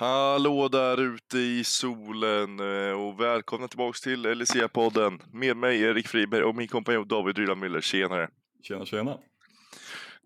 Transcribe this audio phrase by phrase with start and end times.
[0.00, 6.42] Hallå där ute i solen eh, och välkomna tillbaks till LCA-podden med mig Erik Friberg
[6.42, 7.80] och min kompanjon David Ryland Müller.
[7.80, 8.28] Tjenare!
[8.62, 9.18] Tjena tjena!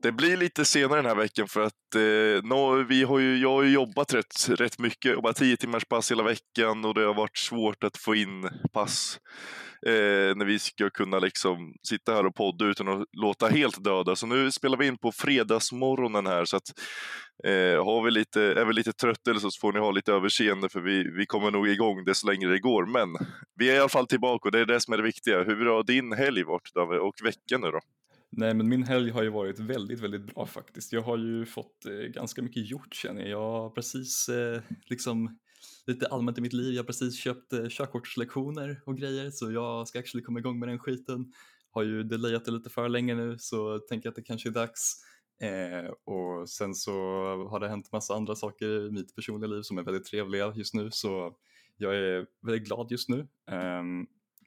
[0.03, 3.51] Det blir lite senare den här veckan för att eh, no, vi har ju, jag
[3.51, 7.15] har ju jobbat rätt, rätt mycket, jobbat tio timmars pass hela veckan och det har
[7.15, 9.19] varit svårt att få in pass
[9.87, 14.17] eh, när vi ska kunna liksom sitta här och podda utan att låta helt döda.
[14.17, 16.69] Så nu spelar vi in på fredagsmorgonen här så att
[17.45, 20.13] eh, har vi lite, är vi lite trötta eller så, så får ni ha lite
[20.13, 22.87] överseende för vi, vi kommer nog igång desto längre det går.
[22.87, 23.09] Men
[23.55, 25.43] vi är i alla fall tillbaka och det är det som är det viktiga.
[25.43, 27.81] Hur har din helg varit David, och veckan nu då?
[28.35, 30.93] Nej men min helg har ju varit väldigt, väldigt bra faktiskt.
[30.93, 33.31] Jag har ju fått eh, ganska mycket gjort känner jag.
[33.31, 35.39] Jag har precis eh, liksom
[35.87, 39.89] lite allmänt i mitt liv, jag har precis köpt eh, körkortslektioner och grejer så jag
[39.89, 41.33] ska actually komma igång med den skiten.
[41.71, 44.53] Har ju delayat det lite för länge nu så tänker jag att det kanske är
[44.53, 45.05] dags.
[45.43, 46.93] Eh, och sen så
[47.51, 50.75] har det hänt massa andra saker i mitt personliga liv som är väldigt trevliga just
[50.75, 51.37] nu så
[51.77, 53.21] jag är väldigt glad just nu.
[53.51, 53.83] Eh,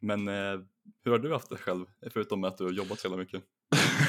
[0.02, 0.60] men eh,
[1.04, 3.44] hur har du haft det själv förutom att du har jobbat så jävla mycket?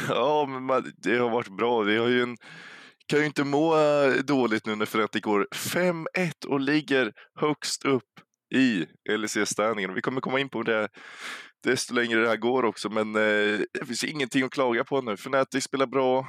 [0.08, 1.82] ja, men man, det har varit bra.
[1.82, 2.36] Vi har ju en,
[3.06, 8.02] kan ju inte må eh, dåligt nu när Ferrati går 5-1 och ligger högst upp
[8.54, 9.94] i LEC-ställningen.
[9.94, 10.88] Vi kommer komma in på det
[11.64, 15.12] desto längre det här går också, men eh, det finns ingenting att klaga på nu.
[15.12, 16.26] Fnatic spelar bra,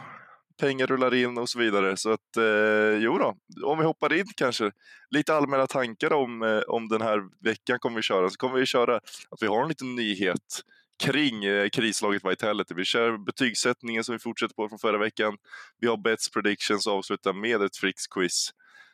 [0.59, 1.97] pengar rullar in och så vidare.
[1.97, 4.72] Så att, eh, jo då, om vi hoppar in kanske,
[5.09, 8.30] lite allmänna tankar om, eh, om den här veckan kommer vi köra.
[8.30, 10.62] Så kommer vi köra att vi har en liten nyhet
[11.00, 12.73] kring eh, krislaget Vitality.
[12.73, 15.38] Vi kör betygssättningen som vi fortsätter på från förra veckan.
[15.80, 18.52] Vi har Bets Predictions och avslutar med ett Fricks-quiz.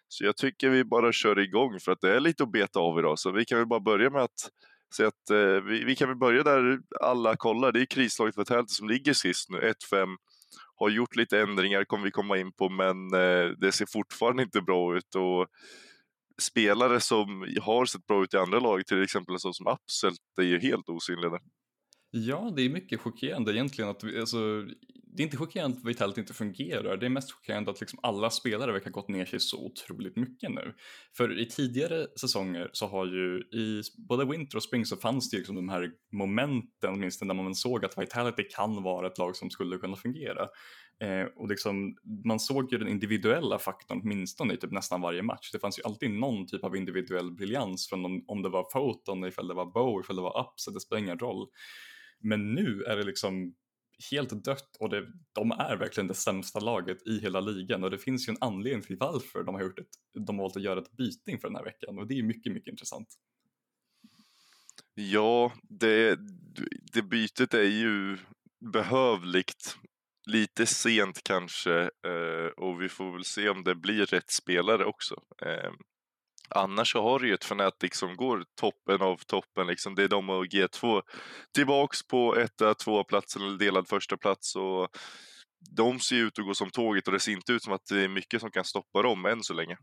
[0.08, 3.00] Så jag tycker vi bara kör igång för att det är lite att beta av
[3.00, 3.20] idag.
[3.20, 4.50] Så vi kan väl bara börja med att
[4.96, 7.72] säga att eh, vi, vi, kan väl börja där alla kollar.
[7.72, 10.16] Det är krislaget Vitality som ligger sist nu, 1-5.
[10.76, 14.62] Har gjort lite ändringar, kommer vi komma in på, men eh, det ser fortfarande inte
[14.62, 15.16] bra ut.
[15.16, 15.48] Och
[16.42, 20.20] spelare som har sett bra ut i andra lag, till exempel en sån som Upselt,
[20.38, 21.40] är ju helt osynliga.
[22.16, 24.66] Ja, det är mycket chockerande egentligen att vi, alltså,
[25.06, 28.30] det är inte chockerande att Vitality inte fungerar, det är mest chockerande att liksom alla
[28.30, 30.74] spelare verkar ha gått ner sig så otroligt mycket nu.
[31.18, 35.36] För i tidigare säsonger så har ju i både Winter och Spring så fanns det
[35.36, 39.36] ju liksom de här momenten åtminstone där man såg att Vitality kan vara ett lag
[39.36, 40.48] som skulle kunna fungera.
[41.02, 45.52] Eh, och liksom, man såg ju den individuella faktorn åtminstone i typ nästan varje match.
[45.52, 49.26] Det fanns ju alltid någon typ av individuell briljans från om, om det var Photon,
[49.26, 51.48] ifall det var Bow, ifall det var Ups, det spelar ingen roll.
[52.24, 53.56] Men nu är det liksom
[54.12, 57.98] helt dött och det, de är verkligen det sämsta laget i hela ligan och det
[57.98, 60.80] finns ju en anledning till varför de har, gjort ett, de har valt att göra
[60.80, 63.08] ett byte inför den här veckan och det är mycket, mycket intressant.
[64.94, 66.20] Ja, det,
[66.94, 68.18] det bytet är ju
[68.72, 69.78] behövligt.
[70.26, 75.22] Lite sent kanske eh, och vi får väl se om det blir rätt spelare också.
[75.46, 75.76] Ehm,
[76.50, 79.68] Annars så har du ju ett Fnatic som går toppen av toppen.
[79.68, 79.96] Liksom.
[79.96, 81.02] Det är de och G2
[81.54, 84.56] tillbaks på etta, tvåa platsen eller delad första plats.
[84.56, 84.88] Och
[85.76, 88.04] de ser ut att gå som tåget och det ser inte ut som att det
[88.04, 89.78] är mycket som kan stoppa dem än så länge.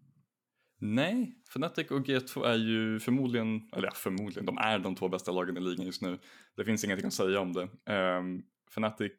[0.83, 5.33] Nej, Fnatic och G2 är ju förmodligen, eller ja, förmodligen, de är de två bästa
[5.33, 6.19] lagen i ligan just nu.
[6.57, 7.69] Det finns ingenting att säga om det.
[7.93, 9.13] Um, Fnatic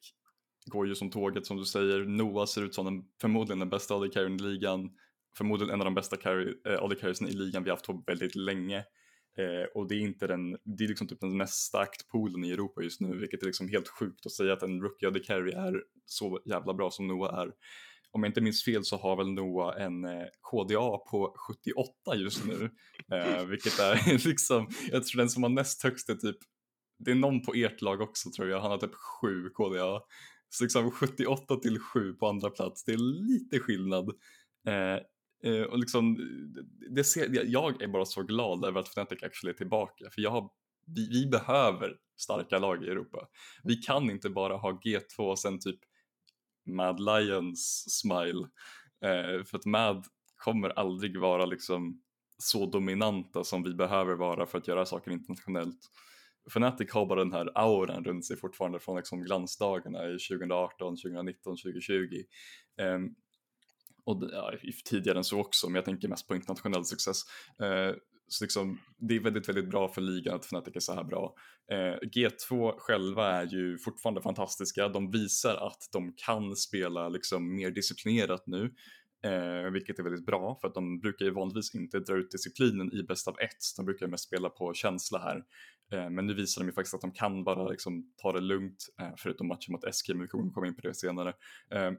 [0.66, 2.06] går ju som tåget som du säger.
[2.06, 4.90] Noah ser ut som den, förmodligen den bästa AD i ligan
[5.38, 8.36] förmodligen en av de bästa carry, eh, AD carriesen i ligan vi haft på väldigt
[8.36, 8.84] länge.
[9.38, 12.52] Eh, och det är inte den, det är liksom typ den mest starkt poolen i
[12.52, 15.52] Europa just nu, vilket är liksom helt sjukt att säga att en rookie AD carry
[15.52, 17.52] är så jävla bra som Noah är.
[18.12, 22.46] Om jag inte minns fel så har väl Noah en eh, KDA på 78 just
[22.46, 22.70] nu,
[23.16, 26.38] eh, vilket är liksom, jag tror den som har näst högst är typ,
[27.00, 30.02] det är någon på ert lag också tror jag, han har typ 7 KDA.
[30.50, 34.10] Så liksom 78 till 7 på andra plats, det är lite skillnad.
[34.68, 35.00] Eh,
[35.46, 36.18] Uh, och liksom,
[36.96, 40.32] det ser, jag är bara så glad över att Fnatic actually är tillbaka, för jag
[40.32, 40.50] har,
[40.96, 43.28] vi, vi, behöver starka lag i Europa.
[43.64, 45.80] Vi kan inte bara ha G2 och sen typ
[46.66, 48.40] Mad Lions smile,
[49.06, 52.02] uh, för att Mad kommer aldrig vara liksom
[52.38, 55.80] så dominanta som vi behöver vara för att göra saker internationellt.
[56.50, 61.58] Fnatic har bara den här auran runt sig fortfarande från liksom glansdagarna i 2018, 2019,
[61.58, 61.94] 2020.
[62.82, 63.16] Um,
[64.06, 64.54] och ja,
[64.86, 67.22] tidigare än så också, men jag tänker mest på internationell success.
[67.60, 67.96] Eh,
[68.28, 71.36] så liksom, det är väldigt, väldigt bra för ligan att Fnatic är så här bra.
[71.72, 74.88] Eh, G2 själva är ju fortfarande fantastiska.
[74.88, 78.74] De visar att de kan spela liksom mer disciplinerat nu,
[79.24, 82.94] eh, vilket är väldigt bra för att de brukar ju vanligtvis inte dra ut disciplinen
[82.94, 83.76] i bäst av ett.
[83.78, 85.44] De brukar mest spela på känsla här.
[85.92, 88.86] Eh, men nu visar de ju faktiskt att de kan bara liksom ta det lugnt,
[89.02, 91.34] eh, förutom matchen mot SK, men vi kommer komma in på det senare.
[91.72, 91.92] Eh,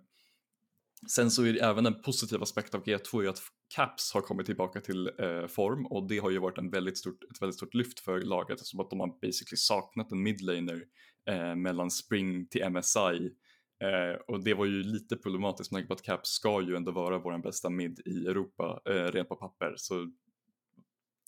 [1.09, 3.43] Sen så är det även en positiv aspekt av G2 är att
[3.75, 7.25] Caps har kommit tillbaka till eh, form och det har ju varit en väldigt stort,
[7.25, 10.85] ett väldigt stort lyft för laget eftersom att de har basically saknat en midlaner
[11.29, 13.31] eh, mellan Spring till MSI
[13.83, 16.93] eh, och det var ju lite problematiskt med tanke på att Caps ska ju ändå
[16.93, 19.95] vara vår bästa mid i Europa eh, rent på papper så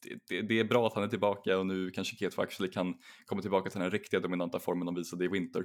[0.03, 2.95] det, det, det, är bra att han är tillbaka och nu kanske G2 actually kan
[3.27, 5.65] komma tillbaka till den riktiga dominanta formen de visade i Winter.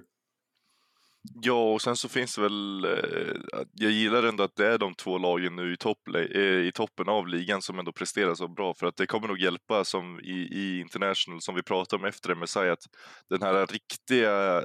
[1.22, 4.96] Ja, och sen så finns det väl, eh, jag gillar ändå att det är de
[4.96, 8.74] två lagen nu i, topp, eh, i toppen av ligan som ändå presterar så bra,
[8.74, 12.36] för att det kommer nog hjälpa som i, i International, som vi pratade om efter
[12.36, 12.84] MSI, att
[13.30, 14.64] den här riktiga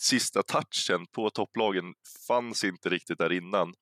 [0.00, 1.84] sista touchen på topplagen
[2.28, 3.74] fanns inte riktigt där innan.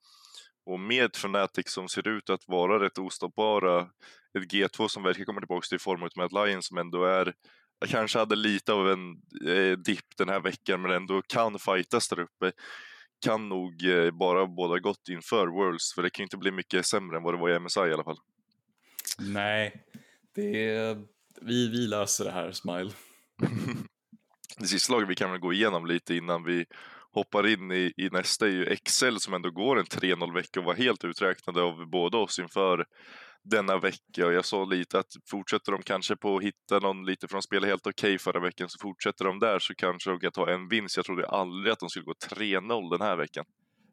[0.67, 3.81] Och med Fnatic som ser ut att vara rätt ostoppbara,
[4.39, 7.35] ett G2 som verkar komma tillbaka till form med ett Lions som ändå är
[7.79, 9.11] jag kanske hade lite av en
[9.49, 12.53] eh, dipp den här veckan men ändå kan fightas där uppe
[13.25, 16.87] kan nog eh, bara båda gott inför Worlds för det kan ju inte bli mycket
[16.87, 18.19] sämre än vad det var i MSI i alla fall.
[19.19, 19.85] Nej,
[20.35, 20.97] det
[21.41, 22.91] vi, vi löser det här Smile.
[24.59, 26.65] det sista laget vi kan väl gå igenom lite innan vi
[27.13, 30.67] hoppar in i, i nästa är ju Excel som ändå går en 3-0 vecka och
[30.67, 32.87] var helt uträknade av båda oss inför
[33.51, 37.29] denna vecka och jag sa lite att fortsätter de kanske på att hitta någon lite,
[37.29, 40.21] för de spelade helt okej okay förra veckan, så fortsätter de där så kanske de
[40.21, 40.97] kan ta en vinst.
[40.97, 43.45] Jag trodde aldrig att de skulle gå 3-0 den här veckan.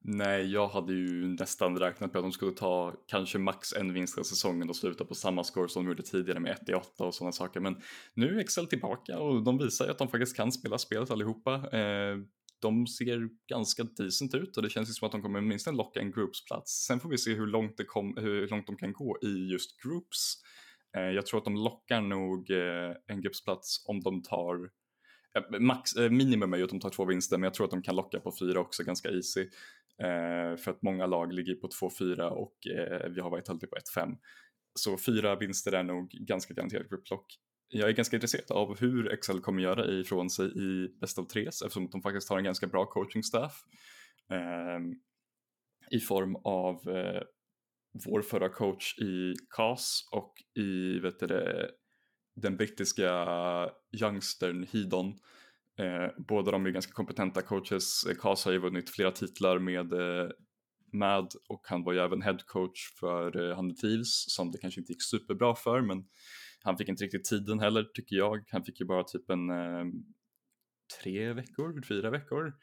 [0.05, 4.19] Nej, jag hade ju nästan räknat på att de skulle ta kanske max en vinst
[4.19, 7.15] i säsongen och sluta på samma score som de gjorde tidigare med 1 8 och
[7.15, 7.59] sådana saker.
[7.59, 7.81] Men
[8.13, 11.53] nu är Excel tillbaka och de visar ju att de faktiskt kan spela spelet allihopa.
[11.53, 12.17] Eh,
[12.63, 16.00] de ser ganska decent ut och det känns ju som att de kommer minst locka
[16.00, 16.86] en groupsplats.
[16.88, 19.81] Sen får vi se hur långt, det kom, hur långt de kan gå i just
[19.83, 20.36] groups.
[20.98, 24.56] Eh, jag tror att de lockar nog eh, en groupsplats om de tar
[25.36, 27.71] eh, Max, eh, minimum är ju att de tar två vinster men jag tror att
[27.71, 29.42] de kan locka på fyra också ganska easy.
[30.04, 33.75] Eh, för att många lag ligger på 2-4 och eh, vi har varit alltid på
[33.75, 34.18] 1-5.
[34.75, 37.25] Så fyra vinster är nog ganska garanterat grupplock
[37.74, 41.62] jag är ganska intresserad av hur Excel kommer göra ifrån sig i Best of Tres
[41.62, 43.64] eftersom de faktiskt har en ganska bra coaching staff
[44.31, 44.80] eh,
[45.92, 47.22] i form av eh,
[48.06, 51.68] vår förra coach i CAS och i vet du,
[52.36, 53.10] den brittiska
[54.02, 55.08] youngstern Hidon.
[55.80, 58.04] Eh, båda de är ganska kompetenta coaches.
[58.22, 60.30] CAS har ju vunnit flera titlar med eh,
[60.94, 64.80] MAD och han var ju även head coach för eh, Handel Thieves som det kanske
[64.80, 66.06] inte gick superbra för men
[66.63, 68.44] han fick inte riktigt tiden heller tycker jag.
[68.51, 69.86] Han fick ju bara typ en eh,
[71.01, 72.54] tre veckor, fyra veckor.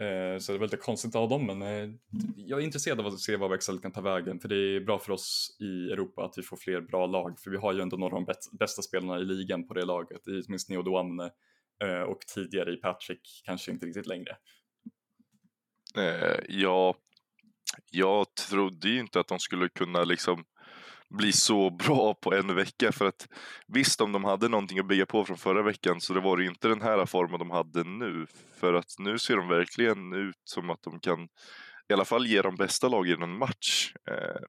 [0.00, 1.94] Eh, så det var lite konstigt av dem men eh,
[2.36, 4.98] jag är intresserad av att se vad Växel kan ta vägen för det är bra
[4.98, 7.96] för oss i Europa att vi får fler bra lag för vi har ju ändå
[7.96, 11.30] några av de bästa spelarna i ligan på det laget, åtminstone minst Neo
[11.84, 14.36] eh, och tidigare i Patrick, kanske inte riktigt längre.
[15.96, 16.96] Eh, ja,
[17.90, 20.44] jag trodde ju inte att de skulle kunna liksom
[21.10, 22.92] bli så bra på en vecka.
[22.92, 23.28] För att
[23.66, 26.46] visst, om de hade någonting att bygga på från förra veckan så det var ju
[26.46, 28.26] inte den här formen de hade nu.
[28.60, 31.28] För att nu ser de verkligen ut som att de kan
[31.88, 33.92] i alla fall ge de bästa lagen en match.
[34.10, 34.42] Eh,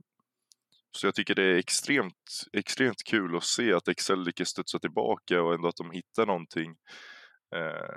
[0.91, 5.41] så jag tycker det är extremt, extremt kul att se att Excel lyckas studsa tillbaka
[5.41, 6.75] och ändå att de hittar någonting.
[7.55, 7.95] Eh,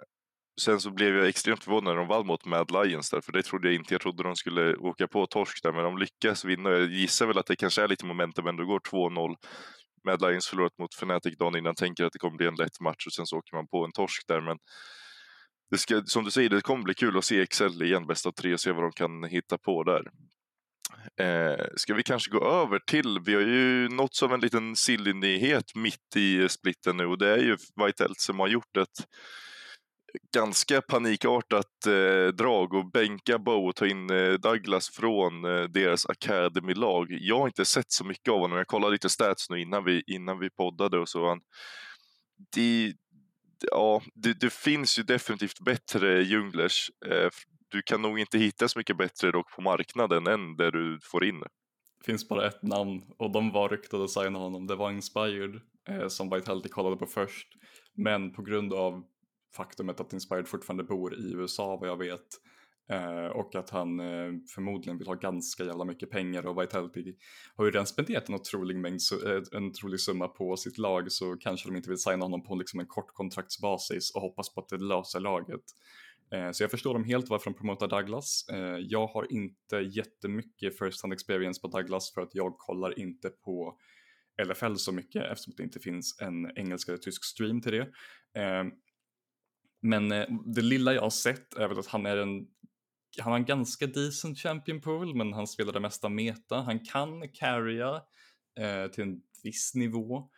[0.60, 3.42] Sen så blev jag extremt förvånad när de vann mot Mad Lions där, för det
[3.42, 3.94] trodde jag inte.
[3.94, 6.70] Jag trodde de skulle åka på torsk där, men de lyckas vinna.
[6.70, 9.36] Jag gissar väl att det kanske är lite momentum, men det går 2-0.
[10.06, 13.06] Mad Lions förlorat mot Fnatic dagen innan, tänker att det kommer bli en lätt match
[13.06, 14.40] och sen så åker man på en torsk där.
[14.40, 14.58] Men
[15.70, 18.32] det ska, som du säger, det kommer bli kul att se Excel igen, bäst av
[18.32, 20.02] tre, och se vad de kan hitta på där.
[21.20, 25.14] Eh, ska vi kanske gå över till, vi har ju nått som en liten silly
[25.74, 29.06] mitt i splitten nu och det är ju White Elt som har gjort ett
[30.34, 36.06] ganska panikartat eh, drag och bänka Bo och ta in eh, Douglas från eh, deras
[36.06, 37.06] Academy-lag.
[37.10, 38.58] Jag har inte sett så mycket av honom.
[38.58, 41.28] Jag kollade lite stats nu innan vi, innan vi poddade och så.
[41.28, 41.40] Han,
[42.54, 42.94] det,
[43.70, 46.90] ja, det, det finns ju definitivt bättre junglers.
[47.06, 47.28] Eh,
[47.68, 51.24] du kan nog inte hitta så mycket bättre dock på marknaden än det du får
[51.24, 51.40] in.
[51.40, 54.66] Det finns bara ett namn och de var ryktade att signa honom.
[54.66, 57.48] Det var Inspired eh, som Vitality kollade på först.
[57.94, 59.04] Men på grund av
[59.56, 62.26] faktumet att Inspired fortfarande bor i USA vad jag vet.
[62.90, 67.14] Eh, och att han eh, förmodligen vill ha ganska jävla mycket pengar och Vitality
[67.56, 71.36] har ju redan spenderat en otrolig, mängd, eh, en otrolig summa på sitt lag så
[71.36, 74.68] kanske de inte vill signa honom på liksom en kort kontraktsbasis och hoppas på att
[74.68, 75.64] det löser laget.
[76.32, 78.48] Eh, så jag förstår dem helt varför de promotar Douglas.
[78.52, 83.28] Eh, jag har inte jättemycket first hand experience på Douglas för att jag kollar inte
[83.30, 83.78] på
[84.44, 87.88] LFL så mycket eftersom det inte finns en engelsk eller tysk stream till det.
[88.40, 88.64] Eh,
[89.82, 92.46] men eh, det lilla jag har sett är väl att han är en
[93.18, 96.56] han har en ganska decent champion pool men han spelar det mesta meta.
[96.56, 98.02] Han kan carrya
[98.60, 100.28] eh, till en viss nivå.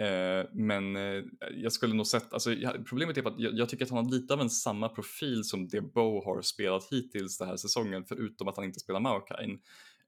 [0.00, 1.24] Eh, men eh,
[1.54, 2.50] jag skulle nog sett, alltså,
[2.88, 5.44] problemet är typ att jag, jag, tycker att han har lite av en samma profil
[5.44, 9.60] som det Bo har spelat hittills den här säsongen förutom att han inte spelar Maokain.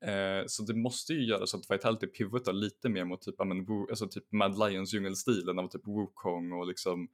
[0.04, 3.66] Eh, så det måste ju göra så att Vitality pivotar lite mer mot typ, men,
[3.90, 7.08] alltså, typ Mad Lions djungelstilen av typ Wukong och liksom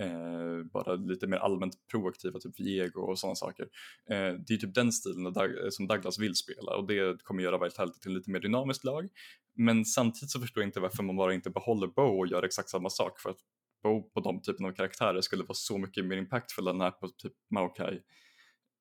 [0.00, 3.66] eh, bara lite mer allmänt proaktiva, typ Viego och sådana saker.
[4.10, 5.32] Eh, det är typ den stilen eh,
[5.70, 9.08] som Douglas vill spela och det kommer göra Vitality till lite mer dynamiskt lag.
[9.54, 12.68] Men samtidigt så förstår jag inte varför man bara inte behåller Bow och gör exakt
[12.68, 13.38] samma sak för att
[13.82, 17.08] Bow på de typen av karaktärer skulle vara så mycket mer impactfull än här på
[17.08, 18.00] typ Maokai.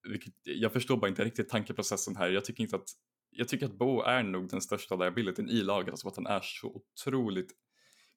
[0.10, 2.30] Vilket, jag förstår bara inte riktigt tankeprocessen här.
[2.30, 2.89] Jag tycker inte att
[3.32, 6.41] jag tycker att Bo är nog den största liabilityn i laget, alltså att han är
[6.44, 7.51] så otroligt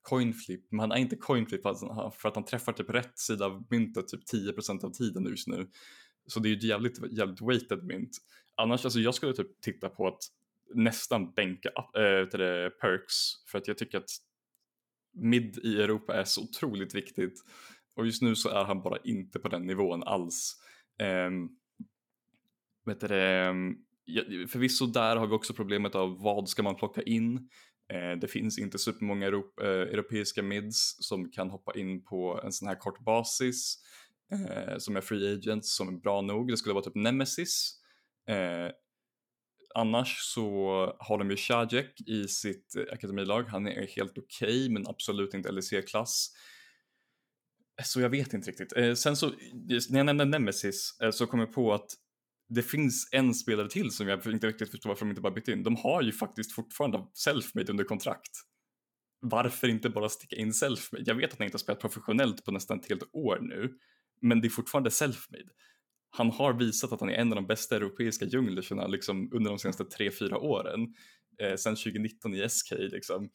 [0.05, 4.09] coinflip, men han är inte coinflip för att han träffar typ rätt sida av myntet
[4.09, 5.69] typ 10% av tiden just nu.
[6.27, 8.11] Så det är ju jävligt, jävligt weighted mynt.
[8.57, 10.23] Annars, alltså jag skulle typ titta på att
[10.75, 13.15] nästan bänka äh, eh, till det perks
[13.51, 14.11] för att jag tycker att
[15.13, 17.45] mid i Europa är så otroligt viktigt
[17.97, 20.57] och just nu så är han bara inte på den nivån alls.
[21.27, 21.57] Um,
[22.85, 23.77] vet du det, ehm,
[24.49, 27.49] förvisso där har vi också problemet av vad ska man plocka in?
[27.93, 32.53] Eh, det finns inte supermånga Europ eh, europeiska mids som kan hoppa in på en
[32.53, 33.79] sån här kort basis
[34.33, 36.49] eh, som är free agents som är bra nog.
[36.49, 37.81] Det skulle vara typ Nemesis.
[39.75, 40.47] Annars så
[40.99, 43.43] har de ju Shajek i sitt akademilag.
[43.43, 46.31] Han är helt okej okay, men absolut inte LEC-klass.
[47.85, 48.99] Så jag vet inte riktigt.
[48.99, 49.27] Sen så,
[49.91, 51.91] när jag nämnde Nemesis så kom jag på att
[52.49, 55.49] det finns en spelare till som jag inte riktigt förstår varför de inte bara bytt
[55.49, 55.63] in.
[55.63, 58.31] De har ju faktiskt fortfarande selfmade under kontrakt.
[59.21, 61.05] Varför inte bara sticka in selfmade?
[61.07, 63.79] Jag vet att han inte har spelat professionellt på nästan ett helt år nu,
[64.23, 65.45] men det är fortfarande selfmade.
[66.11, 69.59] Han har visat att han är en av de bästa europeiska djunglerna liksom, under de
[69.59, 70.95] senaste tre fyra åren.
[71.39, 73.31] Eh, sen 2019 i SK liksom.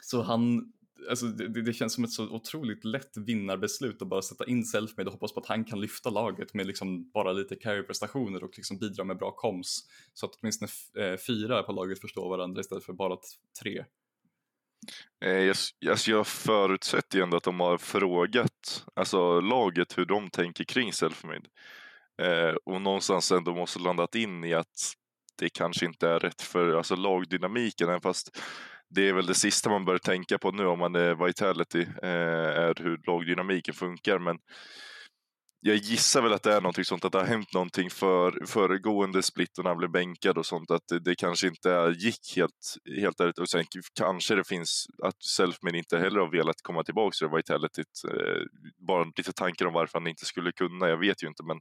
[0.00, 0.72] Så han,
[1.10, 5.08] alltså det, det, känns som ett så otroligt lätt vinnarbeslut att bara sätta in Selfmade
[5.08, 8.78] och hoppas på att han kan lyfta laget med liksom bara lite carry-prestationer och liksom
[8.78, 9.88] bidra med bra koms.
[10.14, 13.16] Så att åtminstone eh, fyra på laget förstår varandra istället för bara
[13.62, 13.84] tre.
[15.24, 15.56] Eh, jag,
[15.90, 20.92] alltså jag förutsätter ju ändå att de har frågat alltså laget hur de tänker kring
[20.92, 21.48] Selfmade.
[22.22, 24.92] Eh, och någonstans ändå måste landat in i att
[25.38, 28.38] det kanske inte är rätt för alltså lagdynamiken, även fast
[28.88, 32.08] det är väl det sista man bör tänka på nu om man är Vitality, eh,
[32.08, 34.18] är hur lagdynamiken funkar.
[34.18, 34.38] Men
[35.60, 39.22] jag gissar väl att det är någonting sånt, att det har hänt någonting för föregående
[39.22, 42.76] split och när han blev bänkad och sånt, att det, det kanske inte gick helt,
[43.00, 43.38] helt ärligt.
[43.38, 43.64] Och sen
[43.98, 47.82] kanske det finns att Selfman inte heller har velat komma tillbaka till Vitality.
[48.08, 48.42] Eh,
[48.86, 51.60] bara lite tankar om varför han inte skulle kunna, jag vet ju inte, men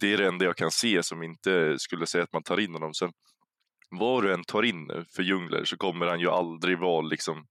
[0.00, 2.72] det är det enda jag kan se som inte skulle säga att man tar in
[2.72, 2.94] honom.
[2.94, 3.12] Sen
[3.98, 7.46] vad du än tar in nu för Jungler så kommer han ju aldrig vara liksom,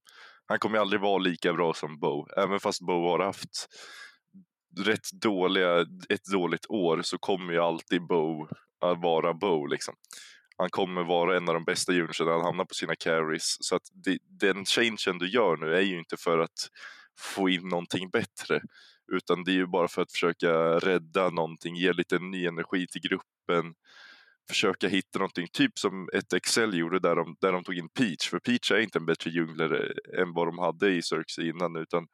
[0.46, 2.26] han kommer aldrig vara lika bra som Bo.
[2.36, 3.68] Även fast Bo har haft
[4.80, 8.48] rätt dåliga, ett dåligt år så kommer ju alltid Bo
[8.80, 9.94] att vara Bo liksom.
[10.56, 13.56] Han kommer vara en av de bästa Junglerna, han hamnar på sina carries.
[13.60, 16.68] Så att det, den changen du gör nu är ju inte för att
[17.18, 18.60] få in någonting bättre.
[19.12, 23.00] Utan det är ju bara för att försöka rädda någonting, ge lite ny energi till
[23.00, 23.74] gruppen
[24.48, 28.28] försöka hitta någonting, typ som ett Excel gjorde där de, där de tog in Peach,
[28.30, 32.06] för Peach är inte en bättre djunglare än vad de hade i Cirque innan, utan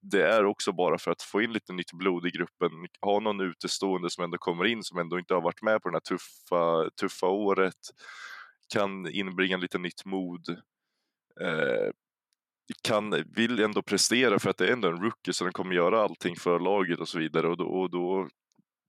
[0.00, 2.70] det är också bara för att få in lite nytt blod i gruppen,
[3.00, 5.94] ha någon utestående som ändå kommer in, som ändå inte har varit med på det
[5.94, 7.74] här tuffa, tuffa året,
[8.72, 10.48] kan inbringa lite nytt mod,
[11.40, 11.90] eh,
[12.82, 16.02] kan, vill ändå prestera för att det är ändå en rookie så den kommer göra
[16.02, 18.28] allting för laget och så vidare och då, och då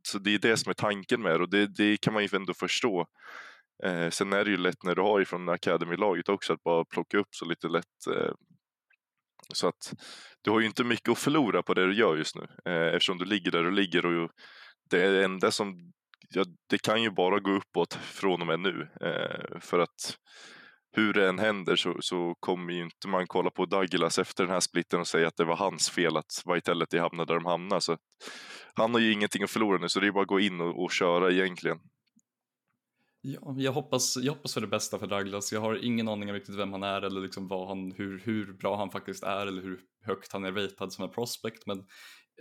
[0.10, 2.30] så det är det som är tanken med det och det, det kan man ju
[2.34, 3.06] ändå förstå.
[3.84, 7.18] Eh, sen är det ju lätt när du har ifrån Academy-laget också att bara plocka
[7.18, 8.08] upp så lite lätt.
[8.16, 8.32] Eh,
[9.54, 9.94] så att
[10.42, 13.18] du har ju inte mycket att förlora på det du gör just nu eh, eftersom
[13.18, 14.32] du ligger där du ligger och
[14.89, 15.92] det enda som
[16.30, 20.18] ja, det kan ju bara gå uppåt från och med nu eh, för att
[20.91, 24.53] hur det än händer så, så kommer ju inte man kolla på Douglas efter den
[24.53, 27.81] här splitten och säga att det var hans fel att Vitality hamnade där de hamnade.
[27.81, 27.98] Så
[28.74, 30.84] han har ju ingenting att förlora nu så det är bara att gå in och,
[30.84, 31.79] och köra egentligen.
[33.22, 35.51] Ja, jag hoppas, jag hoppas för det bästa för Douglas.
[35.51, 38.53] Jag har ingen aning om riktigt vem han är eller liksom vad han, hur, hur
[38.53, 41.65] bra han faktiskt är eller hur högt han är ratad som en prospect.
[41.65, 41.86] Men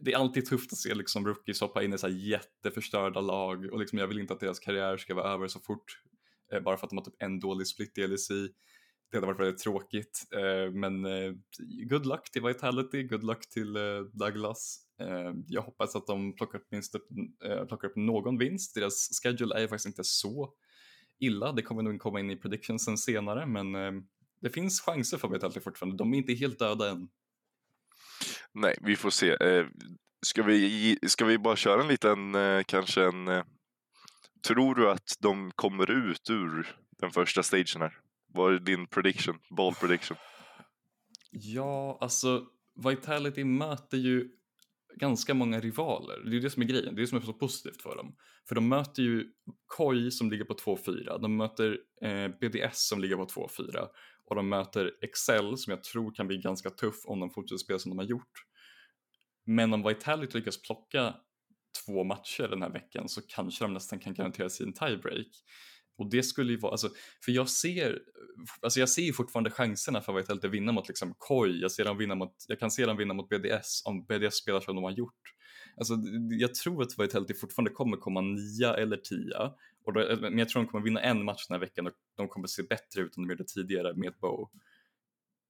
[0.02, 3.72] det är alltid tufft att se liksom rookies hoppa in i så här jätteförstörda lag
[3.72, 5.98] och liksom jag vill inte att deras karriär ska vara över så fort
[6.52, 8.06] eh, bara för att de har typ en dålig split i
[9.10, 11.32] Det hade varit väldigt tråkigt, eh, men eh,
[11.88, 16.58] good luck till Vitality, good luck till eh, Douglas Eh, jag hoppas att de plockar
[16.58, 17.08] upp, minst upp,
[17.44, 18.74] eh, plockar upp någon vinst.
[18.74, 20.52] Deras schedule är ju faktiskt inte så
[21.18, 21.52] illa.
[21.52, 23.92] Det kommer nog komma in i predictionsen senare, men eh,
[24.40, 25.96] det finns chanser för Vitality fortfarande.
[25.96, 27.08] De är inte helt döda än.
[28.52, 29.30] Nej, vi får se.
[29.30, 29.66] Eh,
[30.26, 33.28] ska, vi, ska vi bara köra en liten, eh, kanske en...
[33.28, 33.44] Eh,
[34.46, 37.92] Tror du att de kommer ut ur den första stagen här?
[38.34, 39.38] Vad är din prediction?
[39.56, 40.16] Ball prediction?
[41.30, 42.46] Ja, alltså
[42.84, 44.28] Vitality möter ju
[44.96, 46.30] ganska många rivaler.
[46.30, 48.16] Det är det som är grejen, det är det som är så positivt för dem.
[48.48, 49.24] För de möter ju
[49.76, 53.88] KOI som ligger på 2-4, de möter eh, BDS som ligger på 2-4
[54.24, 57.78] och de möter Excel som jag tror kan bli ganska tuff om de fortsätter spela
[57.78, 58.32] som de har gjort.
[59.44, 61.14] Men om Vitality lyckas plocka
[61.86, 65.28] två matcher den här veckan så kanske de nästan kan garantera sig en tiebreak.
[65.98, 66.88] Och det skulle ju vara, alltså,
[67.24, 67.98] för jag ser,
[68.60, 71.84] alltså jag ser ju fortfarande chanserna för Vitality att vinna mot liksom KOI, jag, ser
[71.84, 74.84] dem vinna mot, jag kan se dem vinna mot BDS om BDS spelar som de
[74.84, 75.34] har gjort.
[75.76, 75.94] Alltså,
[76.30, 79.52] jag tror att Vitality fortfarande kommer komma nia eller tia,
[79.84, 81.92] och då, eh, men jag tror de kommer vinna en match den här veckan och
[82.16, 84.50] de kommer se bättre ut än de gjorde tidigare med bow.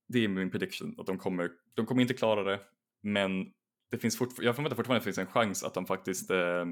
[0.08, 2.60] Det är min prediction, att de kommer, de kommer inte klara det,
[3.02, 3.52] men
[3.90, 6.64] det finns fort, jag förväntar fortfarande att det finns en chans att de faktiskt eh,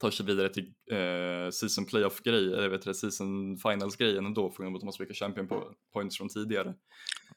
[0.00, 4.80] tar sig vidare till eh, season playoff-grej, eller vet du, season finals-grejen ändå för att
[4.80, 5.48] de så mycket champion
[5.92, 6.74] points från tidigare.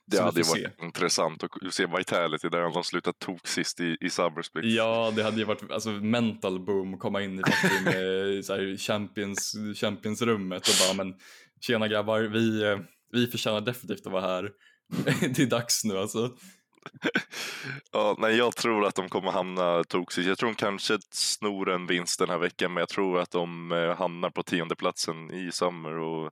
[0.06, 0.86] Det så hade ju varit se.
[0.86, 4.66] intressant att se Vitality där de slutat tok sist i, i Summer Split.
[4.66, 7.44] Ja, det hade ju varit alltså, mental boom, komma in i
[7.84, 11.16] med så här, champions, champions-rummet och bara men
[11.62, 12.80] tjena grabbar, vi, eh,
[13.12, 14.52] vi förtjänar definitivt att vara här.
[15.36, 16.36] det är dags nu alltså.
[17.92, 20.28] ja, nej, jag tror att de kommer hamna toxiskt.
[20.28, 23.72] Jag tror de kanske snor en vinst den här veckan, men jag tror att de
[23.72, 26.32] eh, hamnar på tiondeplatsen i Summer och,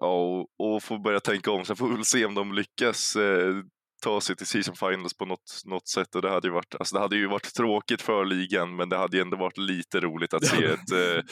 [0.00, 1.64] ja, och, och får börja tänka om.
[1.64, 3.54] Sen får vi väl se om de lyckas eh,
[4.02, 6.14] ta sig till season finals på något, något sätt.
[6.14, 8.96] Och det, hade ju varit, alltså det hade ju varit tråkigt för ligan, men det
[8.96, 11.24] hade ju ändå varit lite roligt att se ett eh,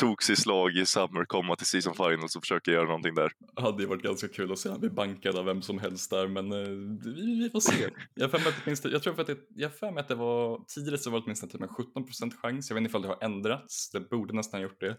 [0.00, 3.32] toxiskt lag i Summer komma till season finals och försöka göra någonting där.
[3.56, 6.10] Det hade ju varit ganska kul att se han bli bankad av vem som helst
[6.10, 6.68] där, men eh,
[7.04, 7.88] vi, vi, får se.
[8.14, 8.30] Jag
[8.64, 11.24] finns, jag tror att det, jag för mig att det var tidigare så var det
[11.24, 12.70] åtminstone typ 17% chans.
[12.70, 14.96] Jag vet inte ifall det har ändrats, det borde nästan ha gjort det.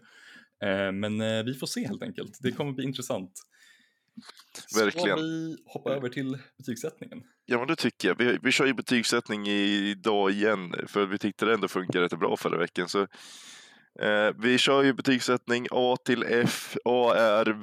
[0.66, 2.38] Eh, men eh, vi får se helt enkelt.
[2.40, 3.32] Det kommer bli intressant.
[4.76, 5.18] Verkligen.
[5.18, 7.22] Ska vi hoppa över till betygssättningen?
[7.44, 8.18] Ja, men det tycker jag.
[8.18, 12.36] Vi, vi kör ju betygssättning idag igen, för vi tyckte det ändå funkade rätt bra
[12.36, 12.88] förra veckan.
[12.88, 13.00] Så,
[14.00, 16.76] eh, vi kör ju betygssättning A till F.
[16.84, 17.56] A är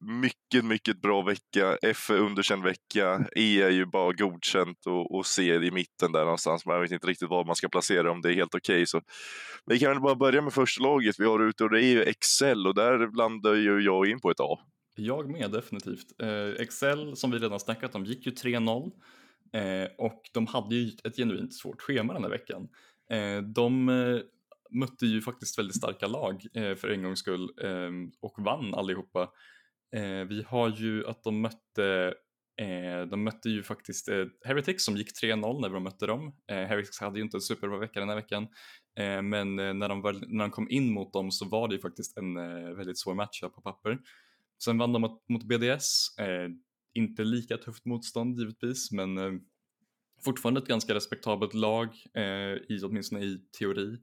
[0.00, 1.78] mycket, mycket bra vecka.
[1.82, 3.26] F är underkänd vecka.
[3.36, 6.66] E är ju bara godkänt och, och C i mitten där någonstans.
[6.66, 8.74] Man vet inte riktigt var man ska placera om det är helt okej.
[8.74, 9.00] Okay, så
[9.66, 12.02] vi kan väl bara börja med första laget vi har ute och det är ju
[12.02, 14.58] Excel och där landar ju jag in på ett A.
[14.94, 16.20] Jag med definitivt.
[16.22, 18.92] Eh, Excel som vi redan snackat om gick ju 3-0
[19.52, 22.68] eh, och de hade ju ett genuint svårt schema den här veckan.
[23.10, 24.20] Eh, de eh,
[24.70, 29.30] mötte ju faktiskt väldigt starka lag eh, för en gångs skull eh, och vann allihopa.
[29.96, 32.14] Eh, vi har ju att de mötte
[32.60, 36.34] eh, de mötte ju faktiskt eh, Heretics som gick 3-0 när de mötte dem.
[36.48, 38.48] Heretics hade ju inte en superbra vecka den här veckan.
[39.22, 42.16] men när de, väl, när de kom in mot dem så var det ju faktiskt
[42.16, 42.34] en
[42.76, 43.98] väldigt svår match på papper.
[44.64, 46.48] Sen vann de mot, mot BDS, eh,
[46.94, 49.32] inte lika tufft motstånd givetvis, men eh,
[50.24, 52.24] fortfarande ett ganska respektabelt lag, eh,
[52.68, 53.98] i, åtminstone i teori.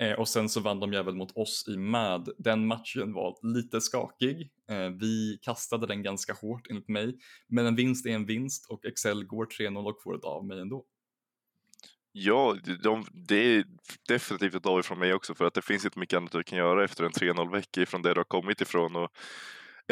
[0.00, 2.28] Eh, och sen så vann de jävel mot oss i MAD.
[2.38, 4.50] Den matchen var lite skakig.
[4.70, 8.84] Eh, vi kastade den ganska hårt enligt mig, men en vinst är en vinst och
[8.84, 10.84] Excel går 3-0 och får ett av mig ändå.
[12.12, 13.64] Ja, de, det är
[14.08, 16.58] definitivt ett av från mig också för att det finns inte mycket annat du kan
[16.58, 18.96] göra efter en 3-0 vecka ifrån det du har kommit ifrån.
[18.96, 19.10] Och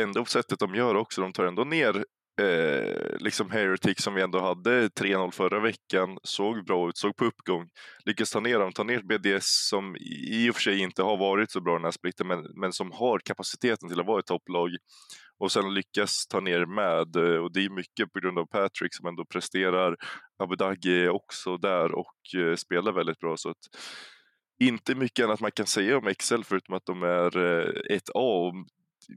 [0.00, 2.04] ändå sättet de gör också, de tar ändå ner
[2.40, 7.24] eh, liksom Heretic som vi ändå hade 3-0 förra veckan, såg bra ut, såg på
[7.24, 7.68] uppgång.
[8.04, 9.96] Lyckas ta ner dem, ta ner BDS som
[10.30, 12.92] i och för sig inte har varit så bra den här splitten, men, men som
[12.92, 14.70] har kapaciteten till att vara ett topplag.
[15.38, 18.94] Och sen lyckas ta ner med, eh, och det är mycket på grund av Patrick
[18.94, 19.96] som ändå presterar.
[20.38, 23.36] Abudagi är också där och eh, spelar väldigt bra.
[23.36, 23.56] så att
[24.60, 28.52] inte mycket annat man kan säga om Excel förutom att de är eh, ett A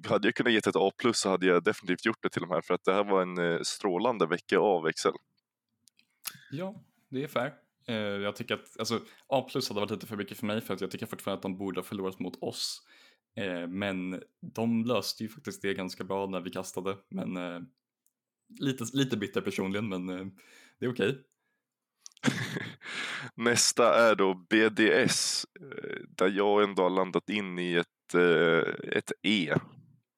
[0.08, 2.50] hade jag kunnat ge ett A plus så hade jag definitivt gjort det till de
[2.50, 5.14] här för att det här var en eh, strålande vecka av Excel.
[6.52, 7.54] Ja, det är fair.
[7.88, 10.74] Eh, jag tycker att alltså, A plus hade varit lite för mycket för mig för
[10.74, 12.82] att jag tycker fortfarande att de borde ha förlorat mot oss.
[13.38, 16.98] Eh, men de löste ju faktiskt det ganska bra när vi kastade.
[17.10, 17.38] Men
[18.60, 21.10] lite, lite bitter personligen, men det är okej.
[21.10, 21.16] Okay.
[23.36, 25.46] Nästa är då BDS,
[26.08, 28.16] där jag ändå har landat in i ett,
[28.94, 29.56] ett E.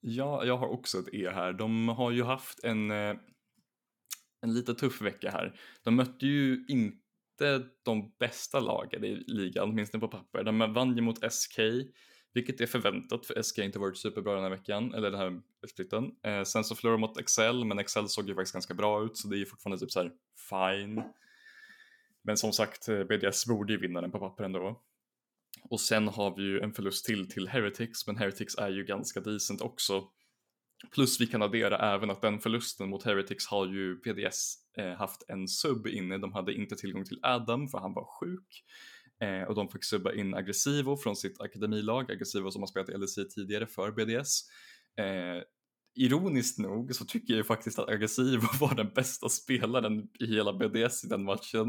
[0.01, 1.53] Ja, jag har också ett E här.
[1.53, 3.15] De har ju haft en, eh,
[4.41, 5.59] en lite tuff vecka här.
[5.83, 10.43] De mötte ju inte de bästa lagen i ligan, åtminstone på papper.
[10.43, 11.59] De vann ju mot SK,
[12.33, 15.41] vilket är förväntat för SK har inte varit superbra den här veckan, eller den här
[15.67, 16.11] splitten.
[16.23, 19.17] Eh, sen så förlorade de mot Excel, men Excel såg ju faktiskt ganska bra ut,
[19.17, 20.11] så det är ju fortfarande typ så här
[20.49, 21.03] fine.
[22.21, 24.81] Men som sagt, eh, BDS borde ju vinna den på papper ändå.
[25.69, 29.19] Och sen har vi ju en förlust till till Heretics, men Heretics är ju ganska
[29.19, 30.04] decent också.
[30.93, 35.24] Plus vi kan addera även att den förlusten mot Heretics har ju PDS eh, haft
[35.28, 36.17] en sub inne.
[36.17, 38.63] De hade inte tillgång till Adam för han var sjuk.
[39.21, 42.97] Eh, och de fick subba in Aggressivo från sitt akademilag, Aggressivo som har spelat i
[42.97, 44.41] LSI tidigare för BDS.
[45.00, 45.43] Eh,
[45.95, 51.04] ironiskt nog så tycker jag faktiskt att Aggressivo var den bästa spelaren i hela BDS
[51.04, 51.67] i den matchen.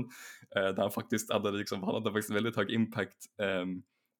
[0.56, 3.66] Eh, där han faktiskt hade, liksom, han hade faktiskt väldigt hög impact eh,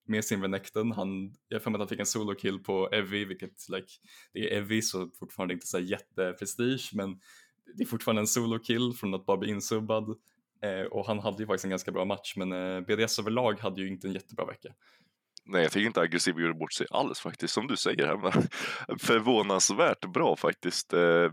[0.06, 0.92] med sin Renekton.
[0.92, 3.92] Han, jag för mig att han fick en solo kill på Evie, vilket like,
[4.32, 7.20] det är Evie så fortfarande inte så jätteprestige men
[7.76, 10.08] det är fortfarande en solo kill från att bara bli insubbad.
[10.62, 13.80] Eh, och han hade ju faktiskt en ganska bra match men eh, BDS överlag hade
[13.80, 14.74] ju inte en jättebra vecka.
[15.44, 18.06] Nej, jag tycker inte aggressiv gjorde bort sig alls faktiskt, som du säger.
[18.06, 18.32] Här.
[18.98, 20.92] Förvånansvärt bra faktiskt.
[20.92, 21.30] Eh,